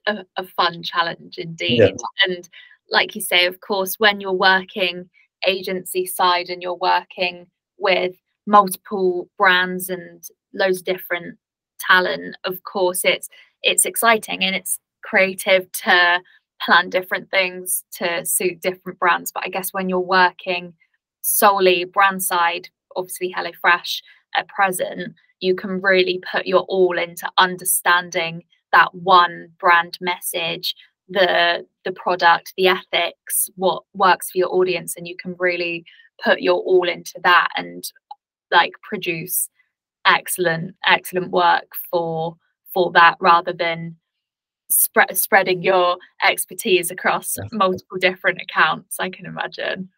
a, 0.07 0.25
a 0.37 0.43
fun 0.43 0.81
challenge 0.81 1.37
indeed. 1.37 1.79
Yeah. 1.79 1.91
And 2.25 2.49
like 2.89 3.15
you 3.15 3.21
say, 3.21 3.45
of 3.45 3.59
course, 3.59 3.95
when 3.99 4.19
you're 4.19 4.33
working 4.33 5.09
agency 5.47 6.05
side 6.05 6.49
and 6.49 6.61
you're 6.61 6.75
working 6.75 7.47
with 7.77 8.15
multiple 8.47 9.29
brands 9.37 9.89
and 9.89 10.23
loads 10.53 10.79
of 10.79 10.85
different 10.85 11.37
talent, 11.79 12.35
of 12.45 12.63
course, 12.63 13.05
it's 13.05 13.29
it's 13.61 13.85
exciting 13.85 14.43
and 14.43 14.55
it's 14.55 14.79
creative 15.03 15.71
to 15.71 16.19
plan 16.65 16.89
different 16.89 17.29
things 17.31 17.83
to 17.91 18.25
suit 18.25 18.61
different 18.61 18.99
brands. 18.99 19.31
But 19.31 19.43
I 19.45 19.49
guess 19.49 19.73
when 19.73 19.89
you're 19.89 19.99
working 19.99 20.73
solely 21.21 21.85
brand 21.85 22.23
side, 22.23 22.69
obviously 22.95 23.33
HelloFresh 23.35 24.01
at 24.35 24.47
present, 24.47 25.15
you 25.39 25.55
can 25.55 25.81
really 25.81 26.21
put 26.31 26.45
your 26.45 26.61
all 26.61 26.97
into 26.97 27.29
understanding 27.37 28.43
that 28.71 28.93
one 28.93 29.49
brand 29.59 29.97
message, 30.01 30.75
the 31.07 31.65
the 31.85 31.91
product, 31.91 32.53
the 32.57 32.67
ethics, 32.67 33.49
what 33.55 33.83
works 33.93 34.31
for 34.31 34.37
your 34.37 34.53
audience, 34.53 34.95
and 34.95 35.07
you 35.07 35.15
can 35.17 35.35
really 35.39 35.85
put 36.23 36.41
your 36.41 36.59
all 36.61 36.87
into 36.87 37.19
that 37.23 37.49
and 37.55 37.91
like 38.51 38.73
produce 38.81 39.49
excellent 40.05 40.75
excellent 40.85 41.31
work 41.31 41.67
for 41.91 42.35
for 42.73 42.91
that 42.91 43.15
rather 43.19 43.53
than 43.53 43.95
spread 44.69 45.17
spreading 45.17 45.61
your 45.61 45.97
expertise 46.23 46.91
across 46.91 47.35
multiple 47.51 47.97
different 47.99 48.39
accounts 48.41 48.99
i 48.99 49.09
can 49.09 49.25
imagine. 49.25 49.89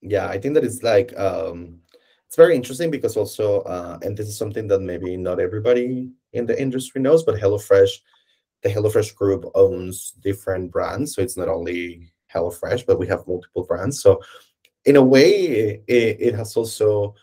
Yeah 0.00 0.26
i 0.28 0.38
think 0.38 0.54
that 0.54 0.64
it's 0.64 0.82
like 0.82 1.16
um 1.18 1.78
it's 2.26 2.36
very 2.36 2.56
interesting 2.56 2.90
because 2.90 3.16
also 3.16 3.60
uh 3.62 3.98
and 4.02 4.16
this 4.16 4.28
is 4.28 4.38
something 4.38 4.66
that 4.68 4.80
maybe 4.80 5.16
not 5.16 5.40
everybody 5.40 6.10
in 6.32 6.46
the 6.46 6.60
industry 6.60 7.00
knows 7.00 7.22
but 7.22 7.36
HelloFresh 7.36 7.92
the 8.62 8.70
HelloFresh 8.70 9.14
group 9.14 9.44
owns 9.54 10.12
different 10.22 10.70
brands 10.70 11.14
so 11.14 11.22
it's 11.22 11.36
not 11.36 11.48
only 11.48 12.12
HelloFresh 12.32 12.86
but 12.86 12.98
we 12.98 13.06
have 13.06 13.26
multiple 13.26 13.64
brands. 13.64 14.00
So 14.00 14.20
in 14.84 14.96
a 14.96 15.02
way 15.02 15.82
it, 15.86 16.16
it 16.20 16.34
has 16.34 16.56
also 16.56 17.14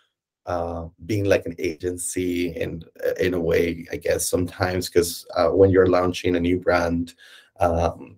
uh, 0.50 0.88
being 1.06 1.26
like 1.26 1.46
an 1.46 1.56
agency 1.60 2.60
uh, 2.60 3.14
in 3.20 3.36
a 3.36 3.40
way, 3.40 3.86
I 3.92 3.98
guess 3.98 4.28
sometimes 4.28 4.90
because 4.90 5.24
uh, 5.36 5.50
when 5.50 5.70
you're 5.70 5.86
launching 5.86 6.36
a 6.36 6.40
new 6.40 6.60
brand, 6.60 7.14
um, 7.60 8.18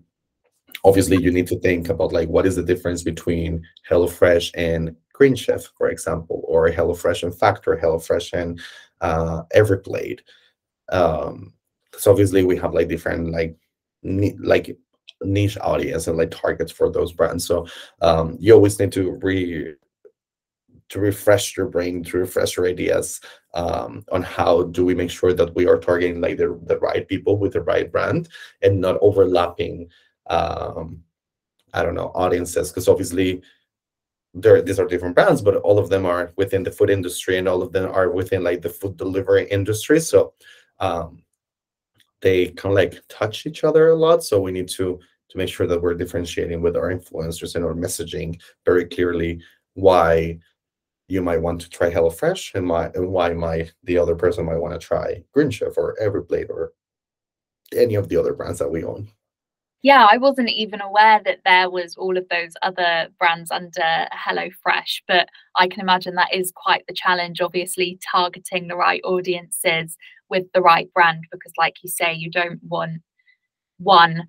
obviously 0.86 1.22
you 1.22 1.30
need 1.30 1.48
to 1.48 1.60
think 1.60 1.90
about 1.90 2.14
like 2.14 2.30
what 2.30 2.46
is 2.46 2.56
the 2.56 2.64
difference 2.64 3.04
between 3.04 3.62
HelloFresh 3.90 4.52
and 4.56 4.96
Green 5.12 5.36
Chef, 5.36 5.66
for 5.78 5.90
example, 5.90 6.42
or 6.48 6.70
HelloFresh 6.70 7.24
and 7.24 7.38
Factor, 7.38 7.76
HelloFresh 7.76 8.32
and 8.32 8.62
uh, 9.02 9.44
Everyplate. 9.54 10.22
Um, 10.90 11.54
so 11.98 12.12
obviously 12.12 12.46
we 12.46 12.56
have 12.56 12.74
like 12.74 12.88
different 12.88 13.30
like 13.30 13.58
like 14.40 14.78
niche 15.22 15.58
audience 15.60 16.08
and 16.08 16.18
like 16.18 16.32
targets 16.32 16.72
for 16.72 16.90
those 16.90 17.12
brands. 17.12 17.46
So 17.46 17.68
um, 18.02 18.38
you 18.40 18.54
always 18.54 18.80
need 18.80 18.94
to 18.94 19.20
re 19.22 19.76
to 20.92 21.00
refresh 21.00 21.56
your 21.56 21.68
brain, 21.68 22.04
to 22.04 22.18
refresh 22.18 22.58
your 22.58 22.68
ideas 22.68 23.22
um, 23.54 24.04
on 24.12 24.22
how 24.22 24.64
do 24.64 24.84
we 24.84 24.94
make 24.94 25.10
sure 25.10 25.34
that 25.34 25.56
we 25.56 25.66
are 25.66 25.78
targeting 25.78 26.20
like 26.20 26.38
the, 26.38 26.60
the 26.66 26.78
right 26.80 27.08
people 27.08 27.38
with 27.38 27.54
the 27.54 27.62
right 27.62 27.90
brand 27.90 28.28
and 28.62 28.80
not 28.80 28.98
overlapping, 29.02 29.88
um, 30.30 31.02
I 31.74 31.82
don't 31.84 31.96
know, 31.96 32.12
audiences. 32.14 32.70
Because 32.70 32.90
obviously, 32.90 33.42
there 34.34 34.62
these 34.62 34.80
are 34.80 34.88
different 34.88 35.16
brands, 35.16 35.42
but 35.42 35.56
all 35.58 35.80
of 35.80 35.90
them 35.90 36.06
are 36.06 36.34
within 36.36 36.64
the 36.64 36.72
food 36.72 36.90
industry 36.90 37.38
and 37.38 37.48
all 37.48 37.62
of 37.62 37.72
them 37.72 37.90
are 37.90 38.10
within 38.10 38.44
like 38.44 38.62
the 38.62 38.70
food 38.70 38.98
delivery 38.98 39.48
industry. 39.50 40.00
So 40.00 40.34
um, 40.80 41.24
they 42.20 42.48
kind 42.48 42.74
of 42.74 42.76
like 42.76 43.02
touch 43.08 43.46
each 43.46 43.64
other 43.64 43.90
a 43.90 43.96
lot. 43.96 44.26
So 44.26 44.42
we 44.42 44.52
need 44.52 44.68
to 44.70 45.00
to 45.30 45.38
make 45.38 45.48
sure 45.48 45.68
that 45.68 45.82
we're 45.82 45.94
differentiating 45.94 46.62
with 46.62 46.76
our 46.76 46.94
influencers 46.94 47.56
and 47.56 47.64
our 47.64 47.74
messaging 47.74 48.42
very 48.66 48.84
clearly 48.84 49.42
why 49.76 50.38
you 51.12 51.22
might 51.22 51.42
want 51.42 51.60
to 51.60 51.70
try 51.70 51.92
HelloFresh 51.92 52.56
and 52.56 52.72
and 52.96 53.12
why 53.12 53.34
might 53.34 53.74
the 53.84 53.98
other 53.98 54.16
person 54.16 54.46
might 54.46 54.62
want 54.62 54.74
to 54.74 54.88
try 54.88 55.22
Green 55.34 55.50
Chef 55.50 55.78
or 55.78 55.98
Everyplate 56.02 56.50
or 56.50 56.72
any 57.76 57.96
of 57.96 58.08
the 58.08 58.16
other 58.16 58.34
brands 58.34 58.60
that 58.60 58.72
we 58.72 58.86
own. 58.86 59.10
Yeah, 59.84 60.08
I 60.10 60.18
wasn't 60.18 60.50
even 60.50 60.80
aware 60.80 61.20
that 61.26 61.40
there 61.44 61.70
was 61.70 61.96
all 61.98 62.18
of 62.18 62.30
those 62.30 62.54
other 62.62 63.10
brands 63.20 63.52
under 63.52 64.08
HelloFresh, 64.14 65.02
but 65.08 65.28
I 65.58 65.68
can 65.68 65.82
imagine 65.82 66.16
that 66.16 66.34
is 66.34 66.54
quite 66.56 66.86
the 66.88 66.94
challenge, 66.94 67.42
obviously 67.42 68.00
targeting 68.10 68.68
the 68.68 68.78
right 68.78 69.02
audiences 69.04 69.98
with 70.30 70.46
the 70.54 70.62
right 70.62 70.88
brand, 70.94 71.26
because 71.30 71.52
like 71.58 71.76
you 71.84 71.90
say, 71.90 72.14
you 72.14 72.30
don't 72.30 72.62
want 72.64 73.02
one 73.80 74.28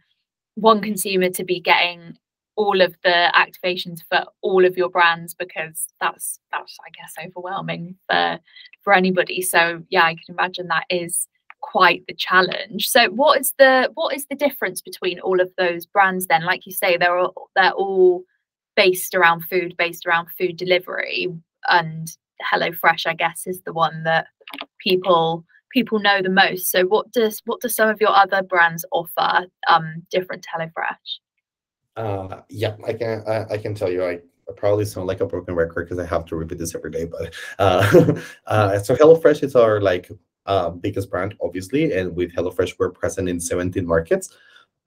one 0.54 0.80
consumer 0.80 1.30
to 1.30 1.44
be 1.44 1.60
getting 1.60 2.16
all 2.56 2.80
of 2.80 2.94
the 3.02 3.32
activations 3.34 4.00
for 4.08 4.24
all 4.42 4.64
of 4.64 4.76
your 4.76 4.90
brands 4.90 5.34
because 5.34 5.86
that's 6.00 6.38
that's 6.52 6.76
I 6.84 6.90
guess 6.90 7.14
overwhelming 7.26 7.96
for 8.08 8.38
for 8.82 8.92
anybody. 8.92 9.42
So 9.42 9.82
yeah, 9.88 10.04
I 10.04 10.14
can 10.14 10.34
imagine 10.34 10.68
that 10.68 10.86
is 10.90 11.26
quite 11.62 12.04
the 12.06 12.14
challenge. 12.14 12.88
So 12.88 13.08
what 13.10 13.40
is 13.40 13.54
the 13.58 13.90
what 13.94 14.14
is 14.14 14.26
the 14.26 14.36
difference 14.36 14.82
between 14.82 15.20
all 15.20 15.40
of 15.40 15.50
those 15.56 15.86
brands 15.86 16.26
then? 16.26 16.44
Like 16.44 16.66
you 16.66 16.72
say, 16.72 16.96
they're 16.96 17.18
all, 17.18 17.50
they're 17.56 17.72
all 17.72 18.24
based 18.76 19.14
around 19.14 19.44
food, 19.48 19.74
based 19.78 20.06
around 20.06 20.28
food 20.38 20.56
delivery, 20.56 21.28
and 21.68 22.08
HelloFresh, 22.52 23.06
I 23.06 23.14
guess, 23.14 23.46
is 23.46 23.62
the 23.62 23.72
one 23.72 24.02
that 24.04 24.26
people 24.78 25.44
people 25.72 25.98
know 25.98 26.20
the 26.20 26.28
most. 26.28 26.70
So 26.70 26.84
what 26.84 27.10
does 27.12 27.40
what 27.46 27.60
do 27.60 27.68
some 27.68 27.88
of 27.88 28.00
your 28.00 28.14
other 28.14 28.42
brands 28.42 28.84
offer 28.92 29.46
um 29.68 30.02
different 30.10 30.42
to 30.42 30.48
HelloFresh? 30.54 31.20
Uh, 31.96 32.40
yeah, 32.48 32.76
I 32.86 32.92
can 32.94 33.22
I, 33.26 33.44
I 33.50 33.58
can 33.58 33.74
tell 33.74 33.90
you 33.90 34.04
I 34.04 34.20
probably 34.56 34.84
sound 34.84 35.06
like 35.06 35.20
a 35.20 35.26
broken 35.26 35.54
record 35.54 35.88
because 35.88 35.98
I 35.98 36.06
have 36.06 36.24
to 36.26 36.36
repeat 36.36 36.58
this 36.58 36.74
every 36.74 36.90
day. 36.90 37.04
But 37.04 37.34
uh, 37.58 38.14
uh, 38.46 38.78
so 38.78 38.94
HelloFresh 38.94 39.42
is 39.42 39.56
our 39.56 39.80
like 39.80 40.10
uh, 40.46 40.70
biggest 40.70 41.10
brand, 41.10 41.34
obviously, 41.42 41.92
and 41.92 42.14
with 42.14 42.32
HelloFresh 42.32 42.74
we're 42.78 42.90
present 42.90 43.28
in 43.28 43.40
17 43.40 43.86
markets, 43.86 44.36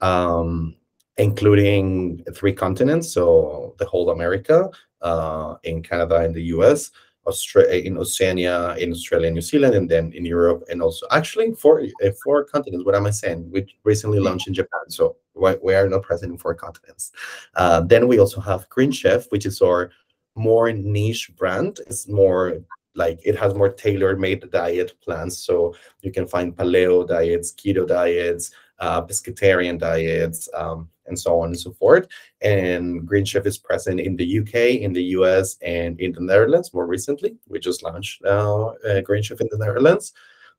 um, 0.00 0.74
including 1.16 2.24
three 2.34 2.52
continents, 2.52 3.12
so 3.12 3.74
the 3.78 3.86
whole 3.86 4.10
America, 4.10 4.70
uh, 5.02 5.56
in 5.64 5.82
Canada 5.82 6.16
and 6.16 6.34
the 6.34 6.42
US, 6.44 6.90
Australia, 7.26 7.82
in 7.82 7.98
Oceania, 7.98 8.76
in 8.76 8.92
Australia, 8.92 9.30
New 9.30 9.40
Zealand, 9.40 9.74
and 9.74 9.88
then 9.88 10.12
in 10.12 10.24
Europe, 10.24 10.64
and 10.70 10.80
also 10.82 11.06
actually 11.10 11.52
four 11.54 11.82
uh, 11.82 12.10
four 12.22 12.44
continents. 12.44 12.84
What 12.84 12.94
am 12.94 13.06
I 13.06 13.10
saying? 13.10 13.50
We 13.50 13.66
recently 13.84 14.20
launched 14.20 14.48
in 14.48 14.54
Japan, 14.54 14.88
so 14.88 15.16
we 15.34 15.74
are 15.74 15.88
not 15.88 16.02
present 16.02 16.32
in 16.32 16.38
four 16.38 16.54
continents. 16.54 17.12
Uh, 17.54 17.80
then 17.80 18.08
we 18.08 18.18
also 18.18 18.40
have 18.40 18.68
Green 18.68 18.92
Chef, 18.92 19.26
which 19.30 19.46
is 19.46 19.60
our 19.60 19.90
more 20.34 20.72
niche 20.72 21.30
brand. 21.36 21.80
It's 21.86 22.08
more 22.08 22.58
like 22.94 23.20
it 23.24 23.36
has 23.36 23.54
more 23.54 23.68
tailor-made 23.68 24.50
diet 24.50 24.92
plans, 25.02 25.38
so 25.38 25.74
you 26.02 26.12
can 26.12 26.26
find 26.26 26.56
paleo 26.56 27.06
diets, 27.06 27.52
keto 27.52 27.86
diets, 27.86 28.50
uh, 28.78 29.02
pescatarian 29.02 29.78
diets, 29.78 30.48
um, 30.54 30.88
and 31.06 31.18
so 31.18 31.40
on 31.40 31.48
and 31.48 31.58
so 31.58 31.72
forth. 31.72 32.06
And 32.42 33.06
Green 33.06 33.24
Chef 33.24 33.46
is 33.46 33.58
present 33.58 34.00
in 34.00 34.16
the 34.16 34.38
UK, 34.40 34.82
in 34.82 34.92
the 34.92 35.04
US, 35.16 35.56
and 35.62 36.00
in 36.00 36.12
the 36.12 36.20
Netherlands 36.20 36.74
more 36.74 36.86
recently. 36.86 37.36
We 37.48 37.58
just 37.58 37.82
launched 37.82 38.22
now 38.22 38.74
uh, 38.88 39.00
Green 39.00 39.22
Chef 39.22 39.40
in 39.40 39.48
the 39.50 39.58
Netherlands. 39.58 40.12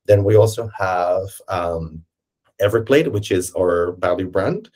Then 0.06 0.23
we 0.23 0.36
also 0.36 0.69
have 0.77 1.27
um, 1.49 2.03
Everyplate, 2.62 3.12
which 3.12 3.32
is 3.32 3.53
our 3.53 3.91
value 3.93 4.27
brand. 4.27 4.69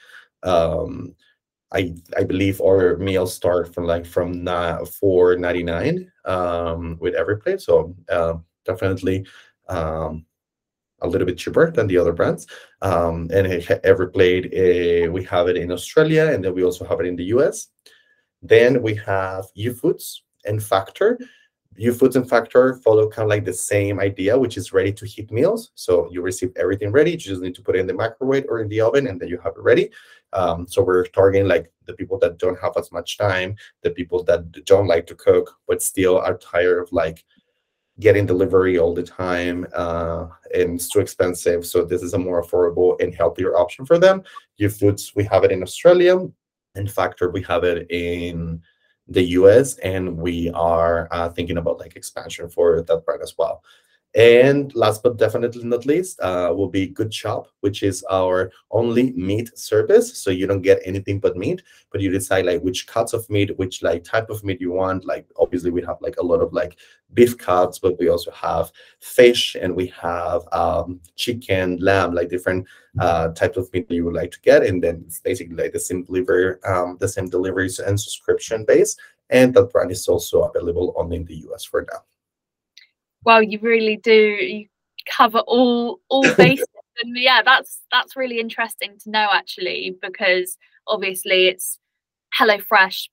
Um, 0.44 1.16
I 1.74 1.96
I 2.18 2.24
believe 2.24 2.62
our 2.62 2.98
meals 2.98 3.34
start 3.34 3.74
from 3.74 3.86
like 3.86 4.06
from 4.06 4.46
four 5.00 5.36
ninety 5.36 5.64
nine 5.64 6.12
um, 6.26 6.98
with 7.00 7.16
Everyplate, 7.16 7.62
so 7.62 7.96
uh, 8.10 8.36
definitely 8.66 9.26
um, 9.70 10.26
a 11.02 11.08
little 11.08 11.26
bit 11.26 11.38
cheaper 11.38 11.72
than 11.72 11.88
the 11.88 11.98
other 11.98 12.14
brands. 12.14 12.48
Um, 12.82 13.30
and 13.34 13.48
Everyplate, 13.84 14.46
uh, 14.48 15.12
we 15.12 15.24
have 15.26 15.48
it 15.48 15.58
in 15.58 15.72
Australia, 15.72 16.32
and 16.32 16.44
then 16.44 16.54
we 16.54 16.64
also 16.64 16.86
have 16.86 17.00
it 17.00 17.06
in 17.06 17.16
the 17.16 17.26
US. 17.36 17.68
Then 18.42 18.82
we 18.82 18.96
have 18.96 19.46
Youfoodz 19.58 20.22
and 20.46 20.62
Factor. 20.62 21.20
Youfoodz 21.80 22.16
and 22.16 22.30
Factor 22.30 22.76
follow 22.76 23.10
kind 23.10 23.26
of 23.26 23.30
like 23.30 23.46
the 23.46 23.54
same 23.54 24.00
idea, 24.00 24.38
which 24.38 24.58
is 24.58 24.74
ready 24.74 24.92
to 24.92 25.06
heat 25.06 25.32
meals. 25.32 25.72
So 25.76 26.10
you 26.12 26.22
receive 26.22 26.52
everything 26.56 26.92
ready. 26.92 27.12
You 27.12 27.18
just 27.18 27.42
need 27.42 27.56
to 27.56 27.62
put 27.62 27.76
it 27.76 27.80
in 27.80 27.88
the 27.88 27.94
microwave 27.94 28.46
or 28.50 28.60
in 28.60 28.68
the 28.70 28.82
oven, 28.82 29.08
and 29.08 29.20
then 29.20 29.30
you 29.30 29.40
have 29.40 29.54
it 29.56 29.62
ready. 29.62 29.90
Um, 30.34 30.68
so 30.68 30.82
we're 30.82 31.06
targeting 31.06 31.48
like 31.48 31.72
the 31.86 31.94
people 31.94 32.18
that 32.20 32.38
don't 32.38 32.60
have 32.60 32.74
as 32.78 32.92
much 32.92 33.18
time, 33.18 33.56
the 33.84 33.92
people 33.92 34.24
that 34.26 34.66
don't 34.66 34.88
like 34.88 35.08
to 35.08 35.16
cook, 35.16 35.58
but 35.68 35.82
still 35.82 36.18
are 36.18 36.38
tired 36.38 36.82
of 36.82 36.92
like 36.92 37.26
getting 38.00 38.26
delivery 38.26 38.80
all 38.80 38.94
the 38.94 39.04
time 39.04 39.68
uh, 39.76 40.28
and 40.56 40.76
it's 40.76 40.90
too 40.90 41.00
expensive. 41.00 41.66
So 41.66 41.84
this 41.84 42.02
is 42.02 42.14
a 42.14 42.18
more 42.18 42.44
affordable 42.44 43.00
and 43.02 43.14
healthier 43.14 43.58
option 43.58 43.86
for 43.86 44.00
them. 44.00 44.24
Youfoodz, 44.60 45.16
we 45.16 45.24
have 45.26 45.44
it 45.44 45.52
in 45.52 45.62
Australia. 45.62 46.28
In 46.76 46.88
Factor, 46.88 47.30
we 47.30 47.44
have 47.44 47.64
it 47.64 47.90
in 47.92 48.62
the 49.08 49.24
US, 49.24 49.78
and 49.80 50.18
we 50.18 50.50
are 50.52 51.10
uh, 51.12 51.30
thinking 51.30 51.58
about 51.58 51.80
like 51.80 51.96
expansion 51.96 52.50
for 52.50 52.82
that 52.82 53.06
brand 53.06 53.22
as 53.22 53.36
well. 53.38 53.64
And 54.14 54.76
last 54.76 55.04
but 55.04 55.18
definitely 55.18 55.64
not 55.64 55.86
least, 55.86 56.20
uh, 56.20 56.54
will 56.54 56.68
be 56.68 56.88
Good 56.88 57.12
Chop, 57.12 57.48
which 57.62 57.82
is 57.82 58.04
our 58.12 58.52
only 58.70 59.14
meat 59.14 59.58
service. 59.58 60.18
So 60.18 60.32
you 60.32 60.48
don't 60.48 60.62
get 60.62 60.82
anything 60.84 61.20
but 61.20 61.38
meat, 61.38 61.64
but 61.92 62.02
you 62.02 62.10
decide 62.12 62.46
like 62.46 62.62
which 62.62 62.88
cuts 62.88 63.14
of 63.14 63.30
meat, 63.30 63.58
which 63.58 63.82
like 63.82 64.04
type 64.04 64.30
of 64.30 64.44
meat 64.44 64.60
you 64.60 64.74
want. 64.74 65.06
Like 65.06 65.28
obviously 65.40 65.72
we 65.72 65.82
have 65.84 65.96
like 66.02 66.18
a 66.18 66.26
lot 66.26 66.42
of 66.42 66.52
like 66.52 66.78
beef 67.14 67.38
cuts, 67.38 67.80
but 67.80 67.98
we 68.00 68.10
also 68.10 68.32
have 68.32 68.70
fish 69.00 69.56
and 69.56 69.74
we 69.74 69.88
have 69.88 70.42
um, 70.52 71.00
chicken, 71.16 71.78
lamb, 71.78 72.14
like 72.14 72.28
different 72.28 72.68
uh, 73.00 73.30
types 73.30 73.56
of 73.56 73.72
meat 73.72 73.90
you 73.90 74.04
would 74.04 74.14
like 74.14 74.32
to 74.32 74.42
get. 74.42 74.66
And 74.66 74.84
then 74.84 75.06
it's 75.08 75.22
basically 75.22 75.56
like 75.56 75.72
the 75.72 75.80
same 75.80 76.04
delivery, 76.04 76.62
um, 76.66 76.98
the 77.00 77.08
same 77.08 77.30
deliveries 77.30 77.80
and 77.80 77.98
subscription 77.98 78.66
base. 78.66 78.98
And 79.30 79.54
that 79.54 79.72
brand 79.72 79.92
is 79.92 80.10
also 80.10 80.42
available 80.42 80.94
only 80.98 81.16
in 81.16 81.24
the 81.24 81.46
US 81.48 81.64
for 81.64 81.88
now 81.90 82.00
well 83.24 83.42
you 83.42 83.60
really 83.62 83.98
do 83.98 84.14
you 84.14 84.68
cover 85.10 85.40
all 85.40 86.00
all 86.10 86.24
bases. 86.38 86.66
And 87.04 87.18
yeah 87.18 87.42
that's 87.44 87.82
that's 87.92 88.16
really 88.16 88.40
interesting 88.40 88.98
to 89.04 89.10
know 89.10 89.28
actually 89.32 89.96
because 90.02 90.58
obviously 90.88 91.48
it's 91.48 91.80
HelloFresh 92.38 93.10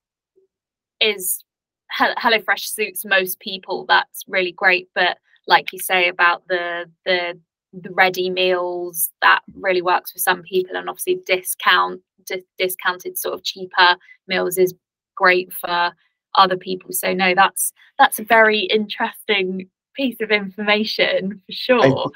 is 1.01 1.45
HelloFresh 1.99 2.67
suits 2.67 3.05
most 3.05 3.41
people. 3.41 3.85
That's 3.89 4.25
really 4.29 4.53
great. 4.53 4.89
But 4.95 5.19
like 5.47 5.73
you 5.73 5.79
say 5.79 6.09
about 6.09 6.47
the 6.49 6.91
the 7.05 7.39
the 7.73 7.91
ready 7.91 8.31
meals 8.31 9.11
that 9.21 9.41
really 9.55 9.83
works 9.83 10.13
for 10.13 10.19
some 10.19 10.43
people. 10.43 10.77
And 10.77 10.89
obviously 10.89 11.21
discount 11.27 12.01
di- 12.27 12.45
discounted 12.59 13.19
sort 13.19 13.35
of 13.35 13.45
cheaper 13.45 13.97
meals 14.27 14.59
is 14.59 14.75
great 15.17 15.53
for 15.53 15.93
other 16.37 16.57
people. 16.57 16.93
So 16.93 17.13
no 17.13 17.35
that's 17.35 17.73
that's 17.99 18.19
a 18.19 18.25
very 18.25 18.61
interesting 18.61 19.69
piece 19.99 20.17
of 20.21 20.31
information 20.31 21.43
for 21.45 21.53
sure. 21.53 22.11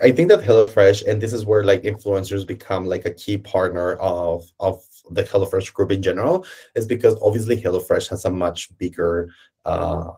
I, 0.00 0.08
I 0.08 0.12
think 0.12 0.28
that 0.30 0.40
HelloFresh, 0.40 1.06
and 1.06 1.20
this 1.20 1.32
is 1.32 1.44
where 1.44 1.64
like 1.64 1.82
influencers 1.82 2.46
become 2.46 2.86
like 2.86 3.04
a 3.04 3.12
key 3.12 3.36
partner 3.36 3.94
of 3.94 4.50
of 4.60 4.82
the 5.10 5.24
HelloFresh 5.24 5.72
group 5.72 5.90
in 5.92 6.02
general, 6.02 6.46
is 6.74 6.86
because 6.86 7.16
obviously 7.20 7.60
HelloFresh 7.60 8.08
has 8.08 8.24
a 8.24 8.30
much 8.30 8.76
bigger 8.78 9.30
uh, 9.64 10.12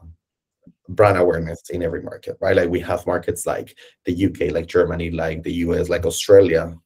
brand 0.89 1.19
awareness 1.19 1.63
in 1.71 1.83
every 1.83 2.03
market, 2.03 2.37
right? 2.41 2.57
Like 2.57 2.69
we 2.69 2.81
have 2.81 3.07
markets 3.07 3.47
like 3.47 3.77
the 4.05 4.27
UK, 4.27 4.53
like 4.53 4.67
Germany, 4.67 5.11
like 5.11 5.43
the 5.43 5.55
US, 5.65 5.89
like 5.89 6.05
Australia, 6.05 6.77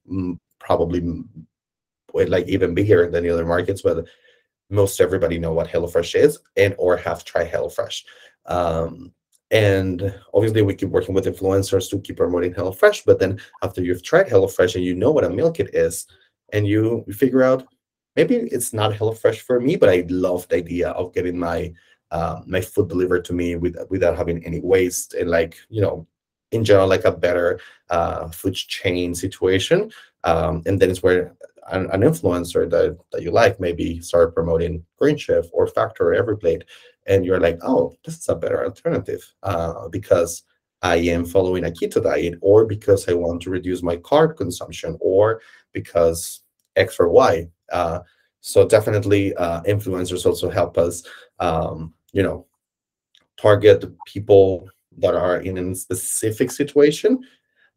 probably 0.60 1.24
like 2.12 2.46
even 2.46 2.74
bigger 2.74 3.10
than 3.10 3.24
the 3.24 3.30
other 3.30 3.46
markets, 3.46 3.82
but 3.82 4.06
most 4.70 5.00
everybody 5.00 5.38
know 5.38 5.52
what 5.52 5.68
HelloFresh 5.68 6.14
is 6.14 6.38
and 6.56 6.74
or 6.78 6.96
have 6.96 7.24
tried 7.24 7.50
HelloFresh. 7.50 8.04
Um, 8.46 9.12
and 9.54 10.12
obviously, 10.34 10.62
we 10.62 10.74
keep 10.74 10.88
working 10.88 11.14
with 11.14 11.26
influencers 11.26 11.88
to 11.90 12.00
keep 12.00 12.16
promoting 12.16 12.52
HelloFresh. 12.52 13.04
But 13.06 13.20
then 13.20 13.38
after 13.62 13.82
you've 13.82 14.02
tried 14.02 14.26
HelloFresh 14.26 14.74
and 14.74 14.84
you 14.84 14.96
know 14.96 15.12
what 15.12 15.22
a 15.22 15.30
meal 15.30 15.52
kit 15.52 15.72
is, 15.72 16.06
and 16.52 16.66
you 16.66 17.04
figure 17.12 17.44
out 17.44 17.64
maybe 18.16 18.34
it's 18.34 18.72
not 18.72 18.92
HelloFresh 18.92 19.38
for 19.38 19.60
me, 19.60 19.76
but 19.76 19.88
I 19.88 20.04
love 20.08 20.48
the 20.48 20.56
idea 20.56 20.90
of 20.90 21.14
getting 21.14 21.38
my 21.38 21.72
uh, 22.10 22.40
my 22.46 22.60
food 22.60 22.88
delivered 22.88 23.24
to 23.26 23.32
me 23.32 23.54
with, 23.54 23.76
without 23.90 24.16
having 24.16 24.44
any 24.44 24.60
waste 24.60 25.14
and 25.14 25.30
like 25.30 25.56
you 25.68 25.80
know 25.80 26.04
in 26.50 26.64
general 26.64 26.88
like 26.88 27.04
a 27.04 27.12
better 27.12 27.60
uh, 27.90 28.28
food 28.30 28.56
chain 28.56 29.14
situation. 29.14 29.92
Um, 30.24 30.62
and 30.66 30.80
then 30.80 30.90
it's 30.90 31.02
where 31.02 31.36
an, 31.70 31.90
an, 31.90 32.02
influencer 32.02 32.68
that, 32.70 32.98
that 33.12 33.22
you 33.22 33.30
like 33.30 33.58
maybe 33.58 34.00
start 34.00 34.34
promoting 34.34 34.84
Green 34.98 35.16
Chef 35.16 35.46
or 35.52 35.66
Factor 35.66 36.12
or 36.12 36.22
EveryPlate 36.22 36.62
and 37.06 37.24
you're 37.24 37.40
like, 37.40 37.58
oh, 37.62 37.96
this 38.04 38.18
is 38.18 38.28
a 38.28 38.34
better 38.34 38.64
alternative 38.64 39.22
uh, 39.42 39.88
because 39.88 40.42
I 40.82 40.96
am 40.96 41.24
following 41.24 41.64
a 41.64 41.70
keto 41.70 42.02
diet, 42.02 42.34
or 42.42 42.66
because 42.66 43.08
I 43.08 43.14
want 43.14 43.40
to 43.42 43.50
reduce 43.50 43.82
my 43.82 43.96
carb 43.96 44.36
consumption, 44.36 44.98
or 45.00 45.40
because 45.72 46.42
X 46.76 47.00
or 47.00 47.08
Y. 47.08 47.48
Uh, 47.72 48.00
so 48.40 48.68
definitely, 48.68 49.34
uh, 49.36 49.62
influencers 49.62 50.26
also 50.26 50.50
help 50.50 50.76
us, 50.76 51.02
um, 51.40 51.94
you 52.12 52.22
know, 52.22 52.46
target 53.38 53.84
people 54.06 54.68
that 54.98 55.14
are 55.14 55.38
in 55.38 55.56
a 55.56 55.74
specific 55.74 56.50
situation 56.50 57.18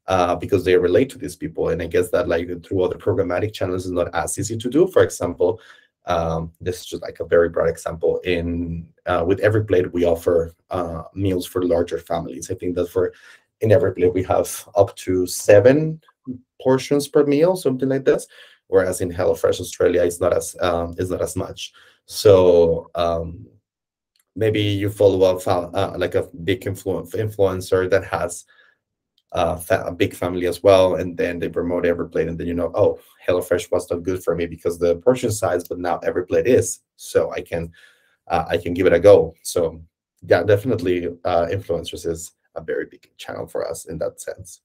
uh, 0.07 0.35
because 0.35 0.63
they 0.63 0.77
relate 0.77 1.09
to 1.09 1.17
these 1.17 1.35
people. 1.35 1.69
And 1.69 1.81
I 1.81 1.87
guess 1.87 2.09
that 2.11 2.27
like 2.27 2.47
through 2.63 2.83
other 2.83 2.97
programmatic 2.97 3.53
channels 3.53 3.85
is 3.85 3.91
not 3.91 4.13
as 4.13 4.37
easy 4.37 4.57
to 4.57 4.69
do. 4.69 4.87
For 4.87 5.03
example, 5.03 5.59
um, 6.05 6.53
this 6.61 6.79
is 6.79 6.85
just 6.85 7.03
like 7.03 7.19
a 7.19 7.25
very 7.25 7.49
broad 7.49 7.69
example. 7.69 8.19
In 8.19 8.87
uh, 9.05 9.23
with 9.27 9.41
EveryPlate, 9.41 9.91
we 9.91 10.05
offer 10.05 10.53
uh, 10.69 11.03
meals 11.13 11.45
for 11.45 11.63
larger 11.63 11.99
families. 11.99 12.49
I 12.49 12.55
think 12.55 12.75
that 12.75 12.89
for 12.89 13.13
in 13.61 13.69
EveryPlate 13.69 14.13
we 14.13 14.23
have 14.23 14.69
up 14.75 14.95
to 14.97 15.27
seven 15.27 16.01
portions 16.61 17.07
per 17.07 17.25
meal, 17.25 17.55
something 17.55 17.89
like 17.89 18.05
this. 18.05 18.27
Whereas 18.67 19.01
in 19.01 19.11
HelloFresh 19.11 19.59
Australia, 19.59 20.03
it's 20.03 20.19
not 20.19 20.33
as 20.33 20.55
um, 20.61 20.95
it's 20.97 21.09
not 21.09 21.21
as 21.21 21.35
much. 21.35 21.73
So 22.05 22.89
um, 22.95 23.45
maybe 24.35 24.61
you 24.61 24.89
follow 24.89 25.23
up 25.23 25.45
uh, 25.47 25.97
like 25.97 26.15
a 26.15 26.29
big 26.43 26.61
influ- 26.61 27.09
influencer 27.13 27.89
that 27.89 28.05
has 28.05 28.45
uh, 29.33 29.61
a 29.69 29.91
big 29.91 30.13
family 30.13 30.47
as 30.47 30.63
well, 30.63 30.95
and 30.95 31.17
then 31.17 31.39
they 31.39 31.49
promote 31.49 31.83
EveryPlate, 31.83 32.29
and 32.29 32.37
then 32.37 32.47
you 32.47 32.53
know, 32.53 32.71
oh, 32.75 32.99
HelloFresh 33.27 33.71
was 33.71 33.89
not 33.91 34.03
good 34.03 34.23
for 34.23 34.35
me 34.35 34.45
because 34.45 34.79
the 34.79 34.95
portion 34.97 35.31
size, 35.31 35.67
but 35.67 35.79
now 35.79 35.99
EveryPlate 35.99 36.45
is, 36.45 36.79
so 36.95 37.31
I 37.31 37.41
can 37.41 37.71
uh, 38.27 38.45
I 38.47 38.57
can 38.57 38.73
give 38.73 38.87
it 38.87 38.93
a 38.93 38.99
go. 38.99 39.35
So 39.43 39.81
yeah, 40.21 40.43
definitely, 40.43 41.07
uh, 41.25 41.47
influencers 41.47 42.05
is 42.05 42.33
a 42.55 42.61
very 42.61 42.85
big 42.85 43.09
channel 43.17 43.47
for 43.47 43.69
us 43.69 43.85
in 43.85 43.97
that 43.99 44.19
sense. 44.21 44.61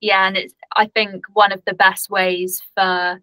Yeah, 0.00 0.26
and 0.26 0.36
it's 0.36 0.54
I 0.74 0.86
think 0.86 1.24
one 1.32 1.52
of 1.52 1.62
the 1.64 1.74
best 1.74 2.10
ways 2.10 2.60
for 2.74 3.20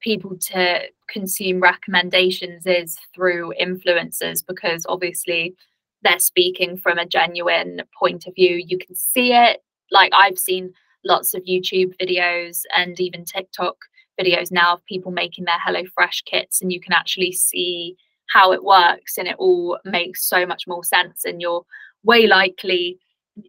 people 0.00 0.36
to 0.38 0.82
consume 1.08 1.60
recommendations 1.60 2.66
is 2.66 2.96
through 3.14 3.52
influencers 3.60 4.44
because 4.46 4.84
obviously 4.88 5.54
they're 6.02 6.18
speaking 6.18 6.76
from 6.76 6.98
a 6.98 7.06
genuine 7.06 7.82
point 7.98 8.26
of 8.26 8.34
view. 8.34 8.62
You 8.66 8.78
can 8.78 8.94
see 8.94 9.32
it 9.32 9.62
like 9.90 10.12
I've 10.14 10.38
seen 10.38 10.72
lots 11.04 11.34
of 11.34 11.42
YouTube 11.44 11.94
videos 12.00 12.62
and 12.76 12.98
even 13.00 13.24
TikTok 13.24 13.76
videos 14.20 14.50
now 14.50 14.74
of 14.74 14.84
people 14.86 15.12
making 15.12 15.44
their 15.44 15.58
HelloFresh 15.66 16.24
kits, 16.24 16.60
and 16.60 16.72
you 16.72 16.80
can 16.80 16.92
actually 16.92 17.32
see 17.32 17.96
how 18.28 18.52
it 18.52 18.64
works, 18.64 19.16
and 19.18 19.28
it 19.28 19.36
all 19.38 19.78
makes 19.84 20.28
so 20.28 20.46
much 20.46 20.64
more 20.66 20.84
sense. 20.84 21.24
And 21.24 21.40
you're 21.40 21.64
way 22.02 22.26
likely, 22.26 22.98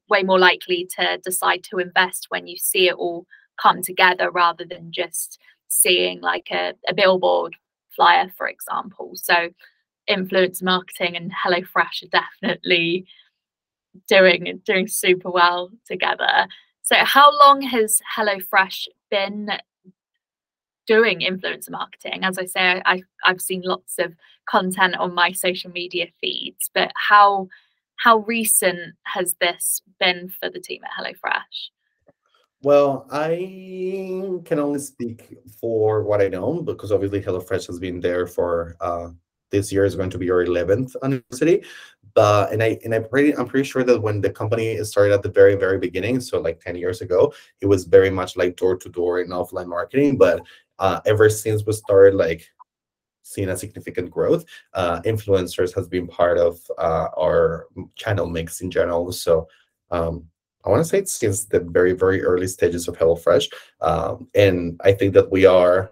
way 0.09 0.23
more 0.23 0.39
likely 0.39 0.87
to 0.97 1.17
decide 1.23 1.63
to 1.65 1.79
invest 1.79 2.27
when 2.29 2.47
you 2.47 2.57
see 2.57 2.87
it 2.87 2.95
all 2.95 3.25
come 3.61 3.81
together 3.81 4.29
rather 4.29 4.65
than 4.65 4.91
just 4.91 5.39
seeing 5.69 6.21
like 6.21 6.49
a, 6.51 6.73
a 6.87 6.93
billboard 6.93 7.55
flyer, 7.95 8.31
for 8.37 8.47
example. 8.47 9.11
So, 9.15 9.49
influence 10.07 10.61
marketing 10.61 11.17
and 11.17 11.31
HelloFresh 11.31 12.03
are 12.03 12.21
definitely 12.41 13.07
doing 14.07 14.61
doing 14.65 14.87
super 14.87 15.29
well 15.29 15.69
together. 15.85 16.47
So, 16.83 16.95
how 16.97 17.37
long 17.39 17.61
has 17.61 18.01
HelloFresh 18.17 18.87
been 19.11 19.49
doing 20.85 21.19
influencer 21.19 21.71
marketing? 21.71 22.23
As 22.23 22.37
I 22.37 22.45
say, 22.45 22.81
I, 22.85 23.03
I've 23.25 23.41
seen 23.41 23.61
lots 23.63 23.99
of 23.99 24.13
content 24.49 24.95
on 24.95 25.13
my 25.13 25.33
social 25.33 25.69
media 25.71 26.07
feeds, 26.21 26.69
but 26.73 26.91
how 26.95 27.47
how 27.97 28.19
recent 28.19 28.95
has 29.03 29.35
this 29.41 29.81
been 29.99 30.29
for 30.29 30.49
the 30.49 30.59
team 30.59 30.81
at 30.83 31.03
HelloFresh? 31.03 31.71
Well, 32.63 33.07
I 33.11 34.39
can 34.45 34.59
only 34.59 34.79
speak 34.79 35.37
for 35.59 36.03
what 36.03 36.21
I 36.21 36.27
know 36.27 36.61
because 36.61 36.91
obviously 36.91 37.21
HelloFresh 37.21 37.67
has 37.67 37.79
been 37.79 37.99
there 37.99 38.25
for 38.25 38.75
uh, 38.81 39.09
this 39.51 39.71
year 39.71 39.85
is 39.85 39.95
going 39.95 40.09
to 40.09 40.17
be 40.17 40.29
our 40.29 40.43
11th 40.45 40.95
anniversary 41.03 41.63
but 42.17 42.51
and 42.51 42.63
I 42.63 42.79
and 42.83 42.95
I 42.95 42.99
pretty 42.99 43.37
I'm 43.37 43.47
pretty 43.47 43.69
sure 43.69 43.83
that 43.83 44.01
when 44.01 44.21
the 44.21 44.31
company 44.31 44.83
started 44.83 45.13
at 45.13 45.21
the 45.21 45.29
very 45.29 45.53
very 45.53 45.77
beginning, 45.77 46.19
so 46.19 46.41
like 46.41 46.59
10 46.59 46.75
years 46.75 47.01
ago, 47.01 47.31
it 47.61 47.67
was 47.67 47.85
very 47.85 48.09
much 48.09 48.35
like 48.35 48.55
door 48.55 48.75
to 48.75 48.89
door 48.89 49.19
and 49.19 49.29
offline 49.29 49.67
marketing. 49.67 50.17
But 50.17 50.41
uh, 50.79 50.99
ever 51.05 51.29
since 51.29 51.63
we 51.63 51.73
started 51.73 52.15
like 52.15 52.49
seeing 53.21 53.49
a 53.49 53.55
significant 53.55 54.09
growth, 54.09 54.45
uh, 54.73 54.99
influencers 55.01 55.75
has 55.75 55.87
been 55.87 56.07
part 56.07 56.39
of 56.39 56.59
uh, 56.79 57.09
our 57.15 57.67
channel 57.95 58.25
mix 58.25 58.61
in 58.61 58.71
general. 58.71 59.11
So 59.11 59.47
um, 59.91 60.25
I 60.65 60.69
want 60.69 60.81
to 60.81 60.89
say 60.89 60.97
it's 60.97 61.15
since 61.15 61.45
the 61.45 61.59
very 61.59 61.93
very 61.93 62.23
early 62.23 62.47
stages 62.47 62.87
of 62.87 62.97
HelloFresh, 62.97 63.47
um, 63.81 64.27
and 64.33 64.81
I 64.83 64.91
think 64.91 65.13
that 65.13 65.31
we 65.31 65.45
are 65.45 65.91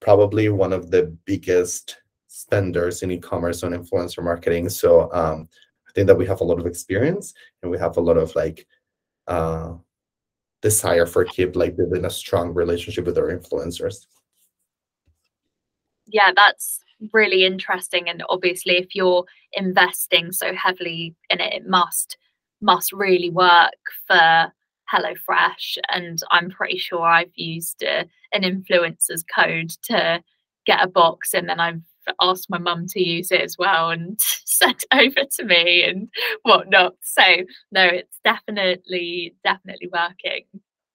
probably 0.00 0.48
one 0.48 0.72
of 0.72 0.90
the 0.90 1.16
biggest 1.26 1.96
spenders 2.32 3.02
in 3.02 3.10
e-commerce 3.10 3.64
on 3.64 3.72
influencer 3.72 4.22
marketing. 4.22 4.68
So 4.68 5.12
um, 5.12 5.48
I 5.88 5.92
think 5.92 6.06
that 6.06 6.16
we 6.16 6.26
have 6.26 6.40
a 6.40 6.44
lot 6.44 6.60
of 6.60 6.66
experience 6.66 7.34
and 7.62 7.70
we 7.70 7.78
have 7.78 7.96
a 7.96 8.00
lot 8.00 8.16
of 8.16 8.34
like 8.36 8.66
uh, 9.26 9.74
desire 10.62 11.06
for 11.06 11.24
keep 11.24 11.56
like 11.56 11.76
building 11.76 12.04
a 12.04 12.10
strong 12.10 12.54
relationship 12.54 13.04
with 13.06 13.18
our 13.18 13.36
influencers. 13.36 14.06
yeah, 16.06 16.32
that's 16.34 16.80
really 17.12 17.44
interesting. 17.44 18.08
And 18.08 18.22
obviously, 18.28 18.76
if 18.76 18.94
you're 18.94 19.24
investing 19.52 20.32
so 20.32 20.54
heavily 20.54 21.14
in 21.30 21.40
it, 21.40 21.52
it 21.52 21.68
must 21.68 22.16
must 22.62 22.92
really 22.92 23.30
work 23.30 23.72
for 24.06 24.52
HelloFresh. 24.92 25.78
And 25.88 26.20
I'm 26.30 26.50
pretty 26.50 26.78
sure 26.78 27.02
I've 27.02 27.32
used 27.34 27.82
uh, 27.82 28.04
an 28.32 28.42
influencer's 28.42 29.24
code 29.34 29.70
to 29.84 30.22
get 30.66 30.84
a 30.84 30.88
box, 30.88 31.34
and 31.34 31.48
then 31.48 31.58
I've 31.58 31.80
asked 32.20 32.50
my 32.50 32.58
mum 32.58 32.86
to 32.88 33.02
use 33.02 33.30
it 33.30 33.40
as 33.40 33.56
well 33.58 33.90
and 33.90 34.18
sent 34.44 34.84
over 34.92 35.24
to 35.36 35.44
me 35.44 35.84
and 35.84 36.08
whatnot. 36.42 36.94
So 37.02 37.22
no, 37.72 37.84
it's 37.84 38.18
definitely 38.24 39.34
definitely 39.44 39.88
working 39.92 40.44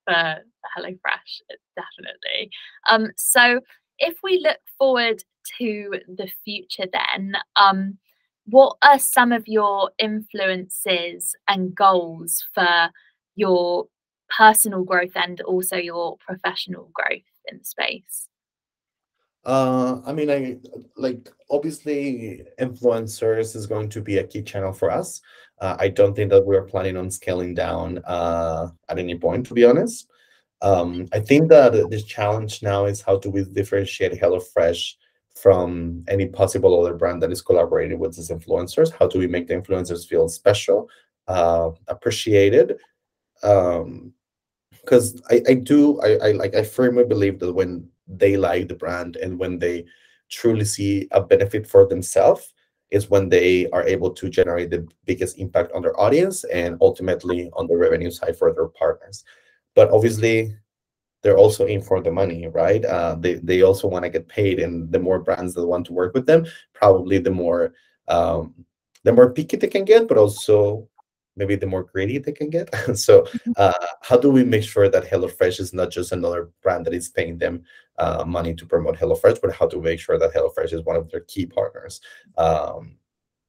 for, 0.06 0.14
for 0.16 0.82
HelloFresh. 0.82 1.58
Definitely. 1.76 2.50
Um, 2.90 3.12
so 3.18 3.62
if 4.00 4.18
we 4.24 4.40
look 4.40 4.60
forward 4.78 5.24
to 5.58 6.00
the 6.08 6.30
future, 6.44 6.86
then 6.92 7.34
um, 7.56 7.98
what 8.46 8.78
are 8.84 9.00
some 9.00 9.32
of 9.32 9.48
your 9.48 9.92
influences 9.98 11.36
and 11.48 11.74
goals 11.76 12.44
for 12.54 12.90
your 13.36 13.86
personal 14.38 14.84
growth 14.84 15.16
and 15.16 15.42
also 15.42 15.78
your 15.78 16.18
professional 16.18 16.90
growth 16.94 17.22
in 17.48 17.60
the 17.60 17.66
space? 17.66 18.28
Uh, 19.46 20.02
I 20.06 20.14
mean, 20.14 20.30
I 20.32 20.58
like 20.98 21.30
obviously 21.50 22.44
influencers 22.60 23.56
is 23.56 23.68
going 23.68 23.90
to 23.90 24.02
be 24.02 24.18
a 24.18 24.24
key 24.24 24.42
channel 24.42 24.74
for 24.74 24.90
us. 24.90 25.22
Uh, 25.60 25.76
I 25.80 25.90
don't 25.90 26.16
think 26.16 26.32
that 26.32 26.46
we're 26.46 26.64
planning 26.64 26.98
on 26.98 27.12
scaling 27.12 27.54
down 27.54 28.00
uh, 28.06 28.70
at 28.90 29.00
any 29.00 29.18
point, 29.18 29.46
to 29.48 29.54
be 29.54 29.64
honest. 29.64 30.10
Um, 30.62 31.08
I 31.14 31.20
think 31.20 31.50
that 31.50 31.74
the 31.74 32.02
challenge 32.02 32.64
now 32.64 32.86
is 32.86 33.02
how 33.02 33.18
do 33.18 33.30
we 33.30 33.44
differentiate 33.44 34.14
HelloFresh 34.14 34.96
from 35.36 36.04
any 36.08 36.26
possible 36.28 36.80
other 36.80 36.96
brand 36.96 37.22
that 37.22 37.32
is 37.32 37.42
collaborating 37.42 38.00
with 38.00 38.16
these 38.16 38.32
influencers? 38.32 38.92
How 38.98 39.08
do 39.08 39.20
we 39.20 39.28
make 39.28 39.48
the 39.48 39.56
influencers 39.56 40.08
feel 40.08 40.28
special, 40.28 40.90
uh, 41.28 41.70
appreciated? 41.88 42.78
Um, 43.44 44.14
because 44.72 45.22
I, 45.30 45.42
I 45.50 45.54
do 45.56 46.00
I, 46.02 46.28
I 46.28 46.32
like 46.34 46.56
I 46.56 46.64
firmly 46.64 47.06
believe 47.06 47.40
that 47.40 47.52
when 47.52 47.90
they 48.08 48.38
like 48.38 48.68
the 48.68 48.76
brand 48.76 49.16
and 49.18 49.40
when 49.40 49.60
they 49.60 49.86
truly 50.30 50.66
see 50.66 51.08
a 51.12 51.22
benefit 51.22 51.68
for 51.68 51.88
themselves 51.88 52.54
is 52.92 53.10
when 53.10 53.30
they 53.30 53.68
are 53.72 53.84
able 53.84 54.12
to 54.12 54.30
generate 54.30 54.70
the 54.70 54.88
biggest 55.06 55.38
impact 55.38 55.72
on 55.74 55.82
their 55.82 56.00
audience 56.00 56.44
and 56.46 56.78
ultimately 56.82 57.50
on 57.54 57.68
the 57.68 57.76
revenue 57.76 58.12
side 58.12 58.38
for 58.38 58.54
their 58.54 58.68
partners. 58.68 59.24
But 59.76 59.92
obviously 59.92 60.56
they're 61.22 61.38
also 61.38 61.66
in 61.66 61.82
for 61.82 62.02
the 62.02 62.12
money 62.12 62.48
right? 62.48 62.86
Uh, 62.86 63.16
they, 63.20 63.36
they 63.36 63.64
also 63.64 63.88
want 63.88 64.04
to 64.04 64.10
get 64.10 64.28
paid 64.28 64.60
and 64.60 64.92
the 64.92 65.00
more 65.00 65.20
brands 65.20 65.56
that 65.56 65.66
want 65.66 65.86
to 65.88 65.94
work 65.94 66.14
with 66.14 66.26
them 66.26 66.46
probably 66.74 67.18
the 67.18 67.32
more 67.32 67.74
um, 68.08 68.54
the 69.04 69.12
more 69.12 69.34
picky 69.34 69.58
they 69.58 69.68
can 69.68 69.86
get 69.86 70.08
but 70.08 70.18
also 70.18 70.88
maybe 71.36 71.56
the 71.56 71.66
more 71.66 71.84
greedy 71.84 72.18
they 72.18 72.32
can 72.32 72.50
get. 72.50 72.74
so 72.98 73.22
mm-hmm. 73.22 73.52
uh, 73.58 73.74
how 74.02 74.18
do 74.18 74.30
we 74.30 74.44
make 74.44 74.64
sure 74.64 74.90
that 74.90 75.06
HelloFresh 75.06 75.60
is 75.60 75.74
not 75.74 75.92
just 75.92 76.12
another 76.12 76.50
brand 76.62 76.86
that 76.86 76.94
is 76.94 77.10
paying 77.10 77.38
them 77.38 77.64
uh, 77.98 78.24
money 78.26 78.54
to 78.56 78.66
promote 78.66 78.98
HelloFresh, 78.98 79.42
but 79.42 79.54
how 79.54 79.68
to 79.68 79.82
make 79.82 80.00
sure 80.00 80.18
that 80.18 80.34
HelloFresh 80.34 80.74
is 80.74 80.84
one 80.84 80.96
of 80.96 81.10
their 81.12 81.22
key 81.22 81.46
partners? 81.46 82.02
Um, 82.38 82.98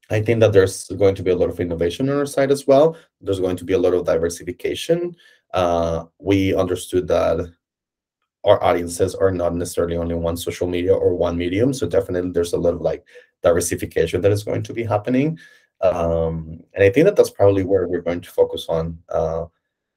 I 0.09 0.21
think 0.21 0.39
that 0.39 0.53
there's 0.53 0.87
going 0.87 1.15
to 1.15 1.23
be 1.23 1.31
a 1.31 1.35
lot 1.35 1.49
of 1.49 1.59
innovation 1.59 2.09
on 2.09 2.17
our 2.17 2.25
side 2.25 2.51
as 2.51 2.65
well. 2.65 2.95
There's 3.19 3.41
going 3.41 3.57
to 3.57 3.65
be 3.65 3.73
a 3.73 3.77
lot 3.77 3.93
of 3.93 4.05
diversification. 4.05 5.15
Uh, 5.53 6.05
we 6.19 6.55
understood 6.55 7.07
that 7.09 7.51
our 8.45 8.63
audiences 8.63 9.15
are 9.15 9.31
not 9.31 9.55
necessarily 9.55 9.97
only 9.97 10.15
one 10.15 10.37
social 10.37 10.67
media 10.67 10.93
or 10.93 11.15
one 11.15 11.37
medium. 11.37 11.73
So 11.73 11.87
definitely 11.87 12.31
there's 12.31 12.53
a 12.53 12.57
lot 12.57 12.75
of 12.75 12.81
like 12.81 13.05
diversification 13.43 14.21
that 14.21 14.31
is 14.31 14.43
going 14.43 14.63
to 14.63 14.73
be 14.73 14.83
happening. 14.83 15.37
Um, 15.81 16.63
and 16.73 16.83
I 16.83 16.89
think 16.89 17.05
that 17.05 17.15
that's 17.15 17.29
probably 17.29 17.63
where 17.63 17.87
we're 17.87 18.01
going 18.01 18.21
to 18.21 18.31
focus 18.31 18.65
on 18.69 18.97
uh, 19.09 19.45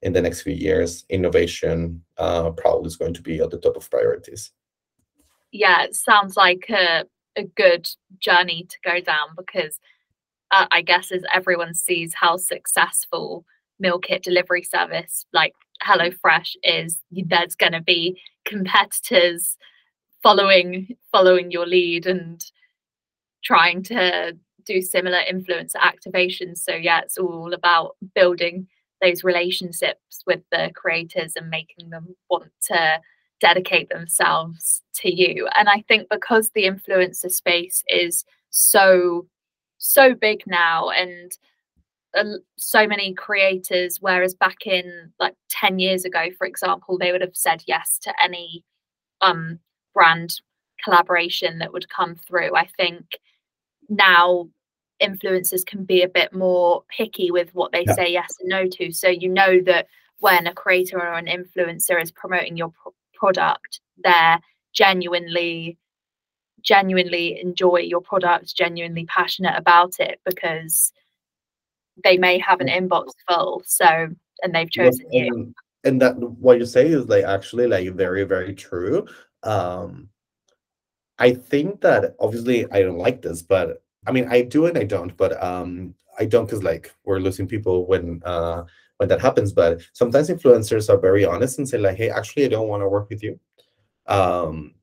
in 0.03 0.13
the 0.13 0.23
next 0.23 0.43
few 0.43 0.53
years. 0.55 1.05
Innovation 1.09 2.03
uh, 2.19 2.51
probably 2.51 2.89
is 2.89 2.97
going 2.97 3.15
to 3.15 3.23
be 3.23 3.41
at 3.41 3.51
the 3.51 3.59
top 3.59 3.77
of 3.77 3.91
priorities. 3.91 4.53
Yeah, 5.53 5.83
it 5.83 5.95
sounds 5.95 6.37
like 6.37 6.67
a, 6.69 7.05
a 7.37 7.45
good 7.45 7.89
journey 8.19 8.67
to 8.69 8.77
go 8.85 9.01
down 9.01 9.29
because 9.37 9.79
uh, 10.51 10.67
I 10.71 10.83
guess 10.83 11.11
as 11.11 11.23
everyone 11.33 11.75
sees 11.75 12.15
how 12.15 12.37
successful 12.37 13.45
meal 13.79 13.99
kit 13.99 14.23
delivery 14.23 14.63
service 14.63 15.25
like 15.33 15.55
HelloFresh 15.83 16.57
is, 16.63 17.01
there's 17.11 17.55
going 17.55 17.73
to 17.73 17.81
be 17.81 18.21
competitors 18.45 19.57
following 20.23 20.89
following 21.11 21.51
your 21.51 21.67
lead 21.67 22.07
and 22.07 22.45
trying 23.43 23.83
to 23.83 24.37
do 24.65 24.83
similar 24.83 25.21
influencer 25.31 25.77
activations. 25.77 26.59
So 26.59 26.75
yeah, 26.75 27.01
it's 27.01 27.19
all 27.19 27.53
about 27.53 27.97
building 28.15 28.67
those 29.01 29.25
relationships 29.25 30.23
with 30.27 30.41
the 30.53 30.71
creators 30.75 31.35
and 31.37 31.49
making 31.49 31.91
them 31.91 32.15
want 32.29 32.51
to 32.69 33.01
dedicate 33.41 33.89
themselves 33.89 34.83
to 34.95 35.15
you. 35.15 35.49
And 35.55 35.69
I 35.69 35.83
think 35.89 36.09
because 36.11 36.51
the 36.51 36.65
influencer 36.65 37.31
space 37.31 37.83
is 37.89 38.25
so 38.51 39.27
so 39.79 40.15
big 40.15 40.43
now 40.47 40.91
and 40.91 41.33
so 42.57 42.87
many 42.87 43.15
creators 43.15 43.99
whereas 44.01 44.35
back 44.35 44.67
in 44.67 45.13
like 45.19 45.35
10 45.49 45.79
years 45.79 46.05
ago 46.05 46.27
for 46.37 46.47
example 46.47 46.99
they 46.99 47.13
would 47.13 47.21
have 47.21 47.37
said 47.37 47.63
yes 47.67 47.99
to 48.03 48.13
any 48.23 48.65
um 49.21 49.59
brand 49.95 50.41
collaboration 50.83 51.59
that 51.59 51.73
would 51.73 51.89
come 51.89 52.17
through 52.17 52.55
i 52.57 52.67
think 52.77 53.05
now 53.91 54.49
influencers 55.03 55.67
can 55.67 55.85
be 55.85 56.03
a 56.03 56.09
bit 56.09 56.33
more 56.33 56.85
picky 56.97 57.31
with 57.31 57.55
what 57.55 57.73
they 57.73 57.85
yeah. 57.87 57.95
say 57.95 58.13
yes 58.13 58.33
and 58.41 58.49
no 58.49 58.67
to. 58.67 58.93
So 58.93 59.09
you 59.09 59.29
know 59.29 59.61
that 59.63 59.87
when 60.19 60.47
a 60.47 60.55
creator 60.55 60.99
or 60.99 61.15
an 61.15 61.27
influencer 61.27 62.01
is 62.01 62.11
promoting 62.11 62.57
your 62.57 62.71
pro- 62.71 62.95
product, 63.15 63.81
they're 64.03 64.39
genuinely 64.73 65.77
genuinely 66.63 67.41
enjoy 67.41 67.79
your 67.79 68.03
product, 68.03 68.55
genuinely 68.55 69.07
passionate 69.07 69.57
about 69.57 69.95
it 69.99 70.21
because 70.27 70.93
they 72.05 72.19
may 72.19 72.39
have 72.39 72.61
an 72.61 72.69
inbox 72.69 73.13
full. 73.27 73.63
So 73.65 74.09
and 74.43 74.55
they've 74.55 74.71
chosen 74.71 75.07
and, 75.11 75.15
you. 75.15 75.55
And 75.85 76.03
that 76.03 76.19
what 76.19 76.59
you 76.59 76.67
say 76.67 76.87
is 76.87 77.09
like 77.09 77.25
actually 77.25 77.67
like 77.67 77.89
very, 77.95 78.25
very 78.25 78.55
true. 78.55 79.07
Um 79.43 80.11
I 81.21 81.35
think 81.35 81.83
that 81.83 82.17
obviously 82.19 82.71
I 82.73 82.83
don't 82.83 82.99
like 82.99 83.23
this, 83.23 83.43
but 83.43 83.83
I 84.07 84.13
mean, 84.13 84.27
I 84.29 84.43
do 84.43 84.67
and 84.67 84.77
I 84.79 84.85
don't, 84.85 85.15
but 85.17 85.41
um, 85.43 85.95
I 86.19 86.25
don't 86.25 86.47
because 86.47 86.65
like 86.65 86.93
we're 87.05 87.21
losing 87.21 87.47
people 87.47 87.87
when 87.87 88.23
uh, 88.25 88.65
when 88.97 89.09
that 89.11 89.21
happens. 89.21 89.53
But 89.53 89.83
sometimes 89.93 90.31
influencers 90.31 90.89
are 90.89 90.99
very 90.99 91.25
honest 91.25 91.59
and 91.59 91.69
say 91.69 91.79
like, 91.79 91.97
"Hey, 91.97 92.11
actually, 92.11 92.47
I 92.47 92.49
don't 92.49 92.69
want 92.69 92.83
to 92.83 92.89
work 92.89 93.11
with 93.11 93.23
you 93.23 93.39
um, 94.07 94.75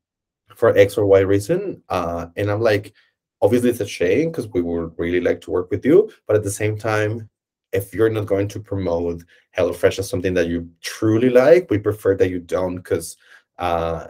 for 0.56 0.78
X 0.78 0.98
or 0.98 1.06
Y 1.08 1.20
reason," 1.20 1.82
uh, 1.90 2.28
and 2.38 2.52
I'm 2.52 2.62
like, 2.62 2.94
obviously 3.42 3.72
it's 3.72 3.80
a 3.82 3.88
shame 3.88 4.32
because 4.32 4.48
we 4.50 4.62
would 4.62 4.94
really 4.98 5.22
like 5.22 5.42
to 5.42 5.52
work 5.52 5.72
with 5.72 5.86
you, 5.86 6.12
but 6.28 6.36
at 6.36 6.44
the 6.44 6.52
same 6.52 6.78
time, 6.78 7.30
if 7.74 7.94
you're 7.94 8.10
not 8.10 8.26
going 8.26 8.48
to 8.50 8.60
promote 8.60 9.24
HelloFresh 9.58 10.00
as 10.00 10.10
something 10.10 10.34
that 10.36 10.48
you 10.48 10.70
truly 10.82 11.30
like, 11.30 11.70
we 11.70 11.78
prefer 11.78 12.16
that 12.16 12.30
you 12.30 12.40
don't 12.40 12.78
because 12.78 13.18
uh, 13.60 14.08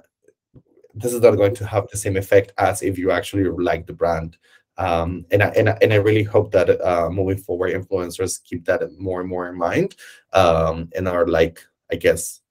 this 0.99 1.13
is 1.13 1.21
not 1.21 1.35
going 1.35 1.55
to 1.55 1.65
have 1.65 1.87
the 1.89 1.97
same 1.97 2.17
effect 2.17 2.53
as 2.57 2.81
if 2.81 2.97
you 2.97 3.11
actually 3.11 3.43
like 3.43 3.87
the 3.87 3.93
brand. 3.93 4.37
Um, 4.77 5.25
and, 5.31 5.41
I, 5.41 5.47
and, 5.49 5.69
I, 5.69 5.77
and 5.81 5.91
I 5.91 5.97
really 5.97 6.23
hope 6.23 6.51
that 6.51 6.69
uh, 6.81 7.09
moving 7.09 7.37
forward, 7.37 7.73
influencers 7.73 8.43
keep 8.43 8.65
that 8.65 8.81
more 8.99 9.21
and 9.21 9.29
more 9.29 9.49
in 9.49 9.57
mind 9.57 9.95
um, 10.33 10.89
and 10.95 11.07
are 11.07 11.27
like, 11.27 11.65
I 11.91 11.95
guess, 11.95 12.41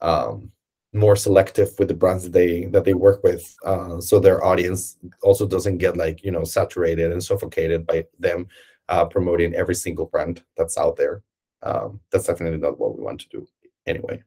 um, 0.00 0.50
more 0.92 1.16
selective 1.16 1.70
with 1.78 1.88
the 1.88 1.94
brands 1.94 2.22
that 2.24 2.32
they 2.32 2.66
that 2.66 2.84
they 2.84 2.94
work 2.94 3.22
with, 3.24 3.54
uh, 3.64 4.00
so 4.00 4.20
their 4.20 4.44
audience 4.44 4.96
also 5.22 5.44
doesn't 5.46 5.78
get 5.78 5.96
like 5.96 6.22
you 6.22 6.30
know 6.30 6.44
saturated 6.44 7.10
and 7.10 7.22
suffocated 7.22 7.84
by 7.84 8.06
them 8.20 8.46
uh, 8.88 9.04
promoting 9.04 9.54
every 9.54 9.74
single 9.74 10.06
brand 10.06 10.42
that's 10.56 10.78
out 10.78 10.96
there. 10.96 11.22
Um, 11.62 12.00
that's 12.10 12.26
definitely 12.26 12.58
not 12.58 12.78
what 12.78 12.96
we 12.96 13.02
want 13.02 13.20
to 13.22 13.28
do 13.28 13.46
anyway. 13.86 14.22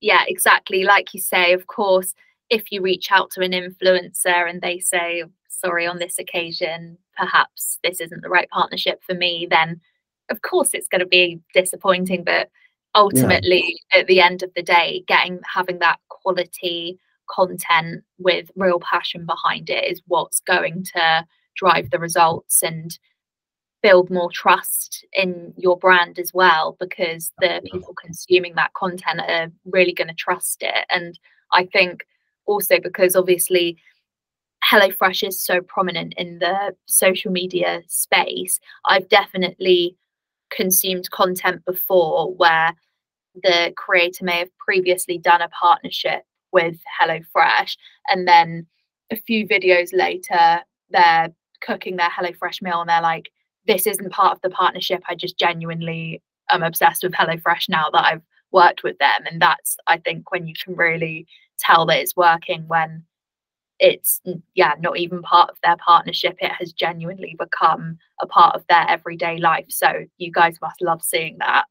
Yeah, 0.00 0.22
exactly. 0.28 0.84
Like 0.84 1.12
you 1.12 1.20
say, 1.20 1.52
of 1.52 1.66
course, 1.66 2.14
if 2.50 2.72
you 2.72 2.82
reach 2.82 3.10
out 3.10 3.30
to 3.30 3.42
an 3.42 3.52
influencer 3.52 4.48
and 4.48 4.60
they 4.60 4.78
say, 4.78 5.24
sorry, 5.48 5.86
on 5.86 5.98
this 5.98 6.18
occasion, 6.18 6.98
perhaps 7.16 7.78
this 7.82 8.00
isn't 8.00 8.22
the 8.22 8.28
right 8.28 8.48
partnership 8.50 9.00
for 9.06 9.14
me, 9.14 9.46
then 9.48 9.80
of 10.30 10.42
course 10.42 10.70
it's 10.74 10.88
going 10.88 11.00
to 11.00 11.06
be 11.06 11.40
disappointing. 11.54 12.24
But 12.24 12.50
ultimately, 12.94 13.80
yeah. 13.94 14.00
at 14.00 14.06
the 14.08 14.20
end 14.20 14.42
of 14.42 14.50
the 14.54 14.62
day, 14.62 15.04
getting 15.06 15.40
having 15.52 15.78
that 15.78 15.98
quality 16.08 16.98
content 17.30 18.02
with 18.18 18.50
real 18.56 18.80
passion 18.80 19.24
behind 19.24 19.70
it 19.70 19.84
is 19.90 20.02
what's 20.06 20.40
going 20.40 20.84
to 20.94 21.24
drive 21.56 21.90
the 21.90 21.98
results 21.98 22.62
and 22.62 22.98
build 23.82 24.10
more 24.10 24.30
trust 24.30 25.06
in 25.12 25.54
your 25.56 25.78
brand 25.78 26.18
as 26.18 26.34
well 26.34 26.76
because 26.80 27.32
the 27.40 27.62
people 27.70 27.94
consuming 27.94 28.54
that 28.54 28.74
content 28.74 29.20
are 29.20 29.48
really 29.64 29.94
going 29.94 30.08
to 30.08 30.14
trust 30.14 30.62
it 30.62 30.84
and 30.90 31.18
i 31.54 31.64
think 31.64 32.04
also 32.50 32.80
because 32.80 33.16
obviously 33.16 33.78
HelloFresh 34.68 35.26
is 35.26 35.42
so 35.42 35.60
prominent 35.62 36.14
in 36.16 36.38
the 36.38 36.74
social 36.86 37.32
media 37.32 37.82
space, 37.86 38.60
I've 38.86 39.08
definitely 39.08 39.96
consumed 40.50 41.10
content 41.10 41.64
before 41.64 42.34
where 42.34 42.74
the 43.42 43.72
creator 43.76 44.24
may 44.24 44.38
have 44.38 44.56
previously 44.58 45.16
done 45.16 45.40
a 45.40 45.48
partnership 45.48 46.24
with 46.52 46.78
HelloFresh 47.00 47.76
and 48.08 48.26
then 48.26 48.66
a 49.12 49.16
few 49.16 49.46
videos 49.46 49.90
later 49.92 50.60
they're 50.90 51.28
cooking 51.60 51.96
their 51.96 52.10
HelloFresh 52.10 52.60
meal 52.60 52.80
and 52.80 52.90
they're 52.90 53.00
like, 53.00 53.30
this 53.66 53.86
isn't 53.86 54.10
part 54.10 54.32
of 54.32 54.40
the 54.42 54.50
partnership. 54.50 55.02
I 55.08 55.14
just 55.14 55.38
genuinely 55.38 56.22
am 56.50 56.62
obsessed 56.62 57.04
with 57.04 57.12
HelloFresh 57.12 57.68
now 57.68 57.90
that 57.92 58.04
I've 58.04 58.22
worked 58.52 58.82
with 58.82 58.98
them. 58.98 59.26
And 59.30 59.40
that's, 59.40 59.76
I 59.86 59.98
think, 59.98 60.32
when 60.32 60.46
you 60.46 60.54
can 60.62 60.74
really 60.74 61.26
tell 61.60 61.86
that 61.86 61.98
it's 61.98 62.16
working 62.16 62.64
when 62.66 63.04
it's 63.78 64.20
yeah 64.54 64.74
not 64.80 64.98
even 64.98 65.22
part 65.22 65.50
of 65.50 65.56
their 65.62 65.76
partnership 65.76 66.36
it 66.40 66.52
has 66.52 66.72
genuinely 66.72 67.34
become 67.38 67.98
a 68.20 68.26
part 68.26 68.54
of 68.54 68.64
their 68.68 68.86
everyday 68.88 69.38
life 69.38 69.64
so 69.68 69.88
you 70.18 70.30
guys 70.30 70.56
must 70.60 70.82
love 70.82 71.02
seeing 71.02 71.36
that. 71.38 71.64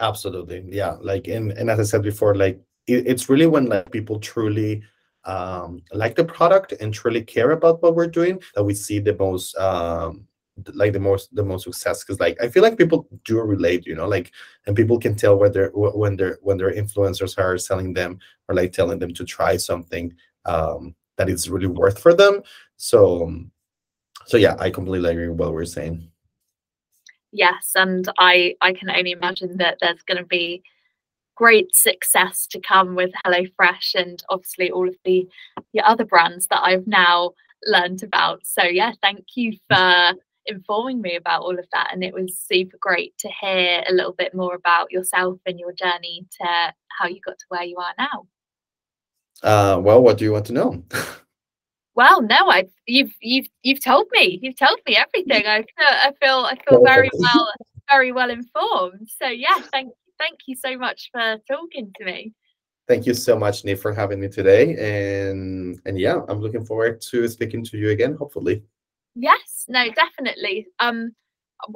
Absolutely 0.00 0.64
yeah 0.68 0.96
like 1.00 1.26
and, 1.26 1.50
and 1.52 1.68
as 1.70 1.80
i 1.80 1.82
said 1.82 2.02
before 2.02 2.36
like 2.36 2.60
it, 2.86 3.06
it's 3.06 3.28
really 3.28 3.46
when 3.46 3.66
like 3.66 3.90
people 3.90 4.20
truly 4.20 4.82
um, 5.24 5.82
like 5.92 6.14
the 6.14 6.24
product 6.24 6.72
and 6.80 6.94
truly 6.94 7.20
care 7.22 7.50
about 7.50 7.82
what 7.82 7.94
we're 7.94 8.06
doing 8.06 8.40
that 8.54 8.62
we 8.62 8.72
see 8.72 8.98
the 8.98 9.14
most 9.16 9.56
um, 9.58 10.26
like 10.74 10.92
the 10.92 11.00
most 11.00 11.34
the 11.34 11.44
most 11.44 11.64
success 11.64 12.02
because 12.02 12.20
like 12.20 12.36
i 12.42 12.48
feel 12.48 12.62
like 12.62 12.78
people 12.78 13.08
do 13.24 13.40
relate 13.40 13.86
you 13.86 13.94
know 13.94 14.06
like 14.06 14.32
and 14.66 14.76
people 14.76 14.98
can 14.98 15.14
tell 15.14 15.36
whether 15.36 15.70
when 15.74 16.16
they're 16.16 16.38
when 16.42 16.58
their 16.58 16.74
influencers 16.74 17.38
are 17.38 17.58
selling 17.58 17.92
them 17.92 18.18
or 18.48 18.54
like 18.54 18.72
telling 18.72 18.98
them 18.98 19.12
to 19.12 19.24
try 19.24 19.56
something 19.56 20.14
um 20.44 20.94
that 21.16 21.28
it's 21.28 21.48
really 21.48 21.66
worth 21.66 21.98
for 21.98 22.14
them 22.14 22.42
so 22.76 23.24
um, 23.24 23.50
so 24.26 24.36
yeah 24.36 24.56
i 24.58 24.70
completely 24.70 25.10
agree 25.10 25.28
with 25.28 25.38
what 25.38 25.52
we're 25.52 25.64
saying 25.64 26.10
yes 27.32 27.72
and 27.74 28.08
i 28.18 28.54
i 28.60 28.72
can 28.72 28.90
only 28.90 29.12
imagine 29.12 29.56
that 29.56 29.76
there's 29.80 30.02
going 30.02 30.18
to 30.18 30.26
be 30.26 30.62
great 31.38 31.74
success 31.74 32.48
to 32.48 32.60
come 32.60 32.96
with 32.96 33.12
HelloFresh 33.24 33.94
and 33.94 34.20
obviously 34.28 34.72
all 34.72 34.88
of 34.88 34.96
the, 35.04 35.24
the 35.72 35.80
other 35.82 36.04
brands 36.04 36.48
that 36.48 36.60
I've 36.64 36.88
now 36.88 37.30
learned 37.64 38.02
about. 38.02 38.40
So 38.44 38.64
yeah, 38.64 38.92
thank 39.02 39.24
you 39.36 39.52
for 39.70 40.14
informing 40.48 41.00
me 41.00 41.16
about 41.16 41.42
all 41.42 41.58
of 41.58 41.66
that. 41.72 41.90
And 41.92 42.02
it 42.02 42.14
was 42.14 42.36
super 42.36 42.76
great 42.80 43.16
to 43.18 43.28
hear 43.40 43.84
a 43.88 43.92
little 43.92 44.14
bit 44.14 44.34
more 44.34 44.54
about 44.54 44.90
yourself 44.90 45.38
and 45.46 45.58
your 45.58 45.72
journey 45.72 46.26
to 46.40 46.74
how 46.98 47.06
you 47.06 47.20
got 47.24 47.38
to 47.38 47.44
where 47.48 47.64
you 47.64 47.76
are 47.76 47.94
now. 47.98 48.26
Uh, 49.42 49.78
well, 49.80 50.02
what 50.02 50.18
do 50.18 50.24
you 50.24 50.32
want 50.32 50.46
to 50.46 50.52
know? 50.52 50.82
well, 51.94 52.22
no, 52.22 52.50
I 52.50 52.64
you've 52.86 53.12
you've 53.20 53.46
you've 53.62 53.84
told 53.84 54.06
me. 54.12 54.40
You've 54.42 54.58
told 54.58 54.80
me 54.86 54.96
everything. 54.96 55.46
I 55.46 55.58
feel 55.58 55.88
I 55.88 56.12
feel 56.20 56.38
I 56.44 56.56
feel 56.68 56.84
very 56.84 57.10
well 57.12 57.52
very 57.90 58.12
well 58.12 58.30
informed. 58.30 59.08
So 59.20 59.28
yeah, 59.28 59.58
thank 59.72 59.92
thank 60.18 60.40
you 60.46 60.56
so 60.56 60.76
much 60.76 61.10
for 61.12 61.36
talking 61.48 61.92
to 61.98 62.04
me. 62.04 62.32
Thank 62.88 63.06
you 63.06 63.12
so 63.12 63.38
much, 63.38 63.64
Nate, 63.64 63.78
for 63.78 63.92
having 63.92 64.18
me 64.18 64.28
today. 64.28 64.74
And 64.76 65.80
and 65.84 65.98
yeah, 65.98 66.20
I'm 66.28 66.40
looking 66.40 66.64
forward 66.64 67.00
to 67.10 67.28
speaking 67.28 67.64
to 67.66 67.78
you 67.78 67.90
again, 67.90 68.14
hopefully. 68.14 68.62
Yes, 69.14 69.64
no, 69.68 69.90
definitely. 69.90 70.66
Um, 70.80 71.12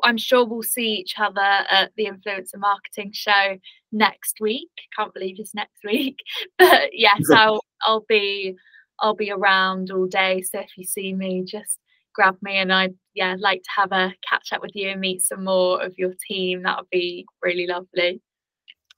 I'm 0.05 0.17
sure 0.17 0.45
we'll 0.45 0.63
see 0.63 0.93
each 0.93 1.15
other 1.19 1.41
at 1.41 1.91
the 1.97 2.07
influencer 2.07 2.59
marketing 2.59 3.11
show 3.13 3.59
next 3.91 4.37
week. 4.41 4.71
Can't 4.97 5.13
believe 5.13 5.37
it's 5.39 5.55
next 5.55 5.81
week, 5.85 6.17
but 6.59 6.91
yes, 6.93 7.23
I'll 7.33 7.61
I'll 7.87 8.05
be 8.09 8.57
I'll 9.01 9.15
be 9.15 9.31
around 9.31 9.91
all 9.91 10.07
day. 10.07 10.43
So 10.43 10.61
if 10.61 10.71
you 10.77 10.85
see 10.85 11.13
me, 11.13 11.45
just 11.45 11.79
grab 12.15 12.37
me, 12.43 12.57
and 12.57 12.73
I'd 12.73 12.95
yeah 13.15 13.37
like 13.39 13.63
to 13.63 13.71
have 13.77 13.93
a 13.93 14.15
catch 14.29 14.53
up 14.53 14.63
with 14.63 14.73
you 14.75 14.91
and 14.91 15.01
meet 15.01 15.23
some 15.23 15.45
more 15.45 15.83
of 15.83 15.95
your 15.99 16.13
team. 16.29 16.63
That 16.63 16.79
would 16.79 16.91
be 16.91 17.27
really 17.43 17.67
lovely. 17.67 18.21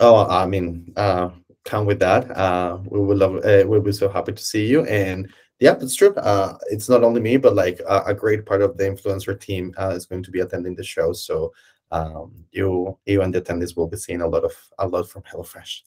Oh, 0.00 0.26
I 0.26 0.44
mean, 0.46 0.92
uh, 0.96 1.30
come 1.64 1.86
with 1.86 2.00
that. 2.00 2.30
Uh, 2.36 2.78
we 2.86 3.00
will 3.00 3.16
love. 3.16 3.36
Uh, 3.36 3.64
we'll 3.66 3.80
be 3.80 3.92
so 3.92 4.08
happy 4.08 4.32
to 4.32 4.42
see 4.42 4.66
you. 4.66 4.84
And 4.84 5.32
yeah, 5.60 5.76
it's 5.80 5.94
true. 5.94 6.14
Uh, 6.14 6.56
it's 6.70 6.88
not 6.88 7.04
only 7.04 7.20
me, 7.20 7.36
but 7.36 7.54
like 7.54 7.80
uh, 7.88 8.02
a 8.06 8.14
great 8.14 8.44
part 8.44 8.62
of 8.62 8.76
the 8.76 8.84
influencer 8.84 9.38
team 9.38 9.72
uh, 9.78 9.90
is 9.90 10.06
going 10.06 10.22
to 10.22 10.30
be 10.30 10.40
attending 10.40 10.74
the 10.74 10.84
show. 10.84 11.12
So 11.12 11.52
um, 11.90 12.32
you, 12.50 12.98
you 13.06 13.22
and 13.22 13.32
the 13.32 13.40
attendees 13.40 13.76
will 13.76 13.86
be 13.86 13.96
seeing 13.96 14.20
a 14.20 14.26
lot 14.26 14.44
of 14.44 14.52
a 14.78 14.86
lot 14.86 15.08
from 15.08 15.22
HelloFresh. 15.22 15.82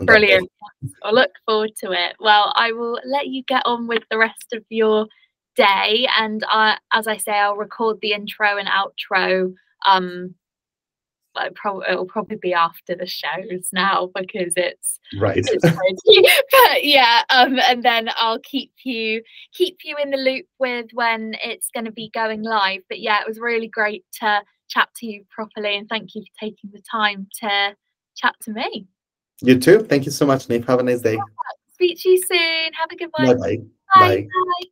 Brilliant. 0.00 0.50
I 1.02 1.10
look 1.10 1.30
forward 1.46 1.72
to 1.80 1.92
it. 1.92 2.16
Well, 2.18 2.52
I 2.56 2.72
will 2.72 2.98
let 3.04 3.26
you 3.26 3.42
get 3.46 3.62
on 3.66 3.86
with 3.86 4.02
the 4.10 4.16
rest 4.16 4.54
of 4.54 4.64
your 4.70 5.06
day, 5.56 6.08
and 6.18 6.42
uh, 6.50 6.76
as 6.92 7.06
I 7.06 7.18
say, 7.18 7.32
I'll 7.32 7.56
record 7.56 7.98
the 8.00 8.12
intro 8.12 8.56
and 8.56 8.68
outro 8.68 9.52
um, 9.86 10.34
like 11.34 11.54
pro- 11.54 11.82
it'll 11.82 12.06
probably 12.06 12.36
be 12.36 12.52
after 12.52 12.94
the 12.94 13.06
shows 13.06 13.68
now 13.72 14.10
because 14.14 14.54
it's 14.56 14.98
right. 15.18 15.36
it's 15.36 15.64
but 16.50 16.84
yeah 16.84 17.22
um 17.30 17.58
and 17.60 17.82
then 17.82 18.08
i'll 18.16 18.38
keep 18.40 18.72
you 18.84 19.22
keep 19.52 19.78
you 19.84 19.96
in 20.02 20.10
the 20.10 20.16
loop 20.16 20.46
with 20.58 20.86
when 20.92 21.34
it's 21.42 21.68
going 21.72 21.84
to 21.84 21.92
be 21.92 22.10
going 22.14 22.42
live. 22.42 22.80
But 22.88 23.00
yeah 23.00 23.20
it 23.20 23.28
was 23.28 23.38
really 23.38 23.68
great 23.68 24.04
to 24.20 24.42
chat 24.68 24.88
to 24.96 25.06
you 25.06 25.24
properly 25.30 25.76
and 25.76 25.88
thank 25.88 26.14
you 26.14 26.22
for 26.22 26.46
taking 26.46 26.70
the 26.72 26.82
time 26.90 27.26
to 27.40 27.74
chat 28.16 28.34
to 28.42 28.52
me. 28.52 28.86
You 29.42 29.58
too. 29.58 29.80
Thank 29.80 30.04
you 30.04 30.12
so 30.12 30.26
much 30.26 30.48
Neve. 30.48 30.66
have 30.66 30.80
a 30.80 30.82
nice 30.82 31.00
day. 31.00 31.18
Speak 31.72 31.98
to 32.00 32.10
you 32.10 32.22
soon. 32.22 32.72
Have 32.74 32.90
a 32.92 32.96
good 32.96 33.08
one. 33.12 33.26
Bye 33.26 33.34
bye, 33.34 33.56
bye. 33.94 34.26
bye. 34.60 34.70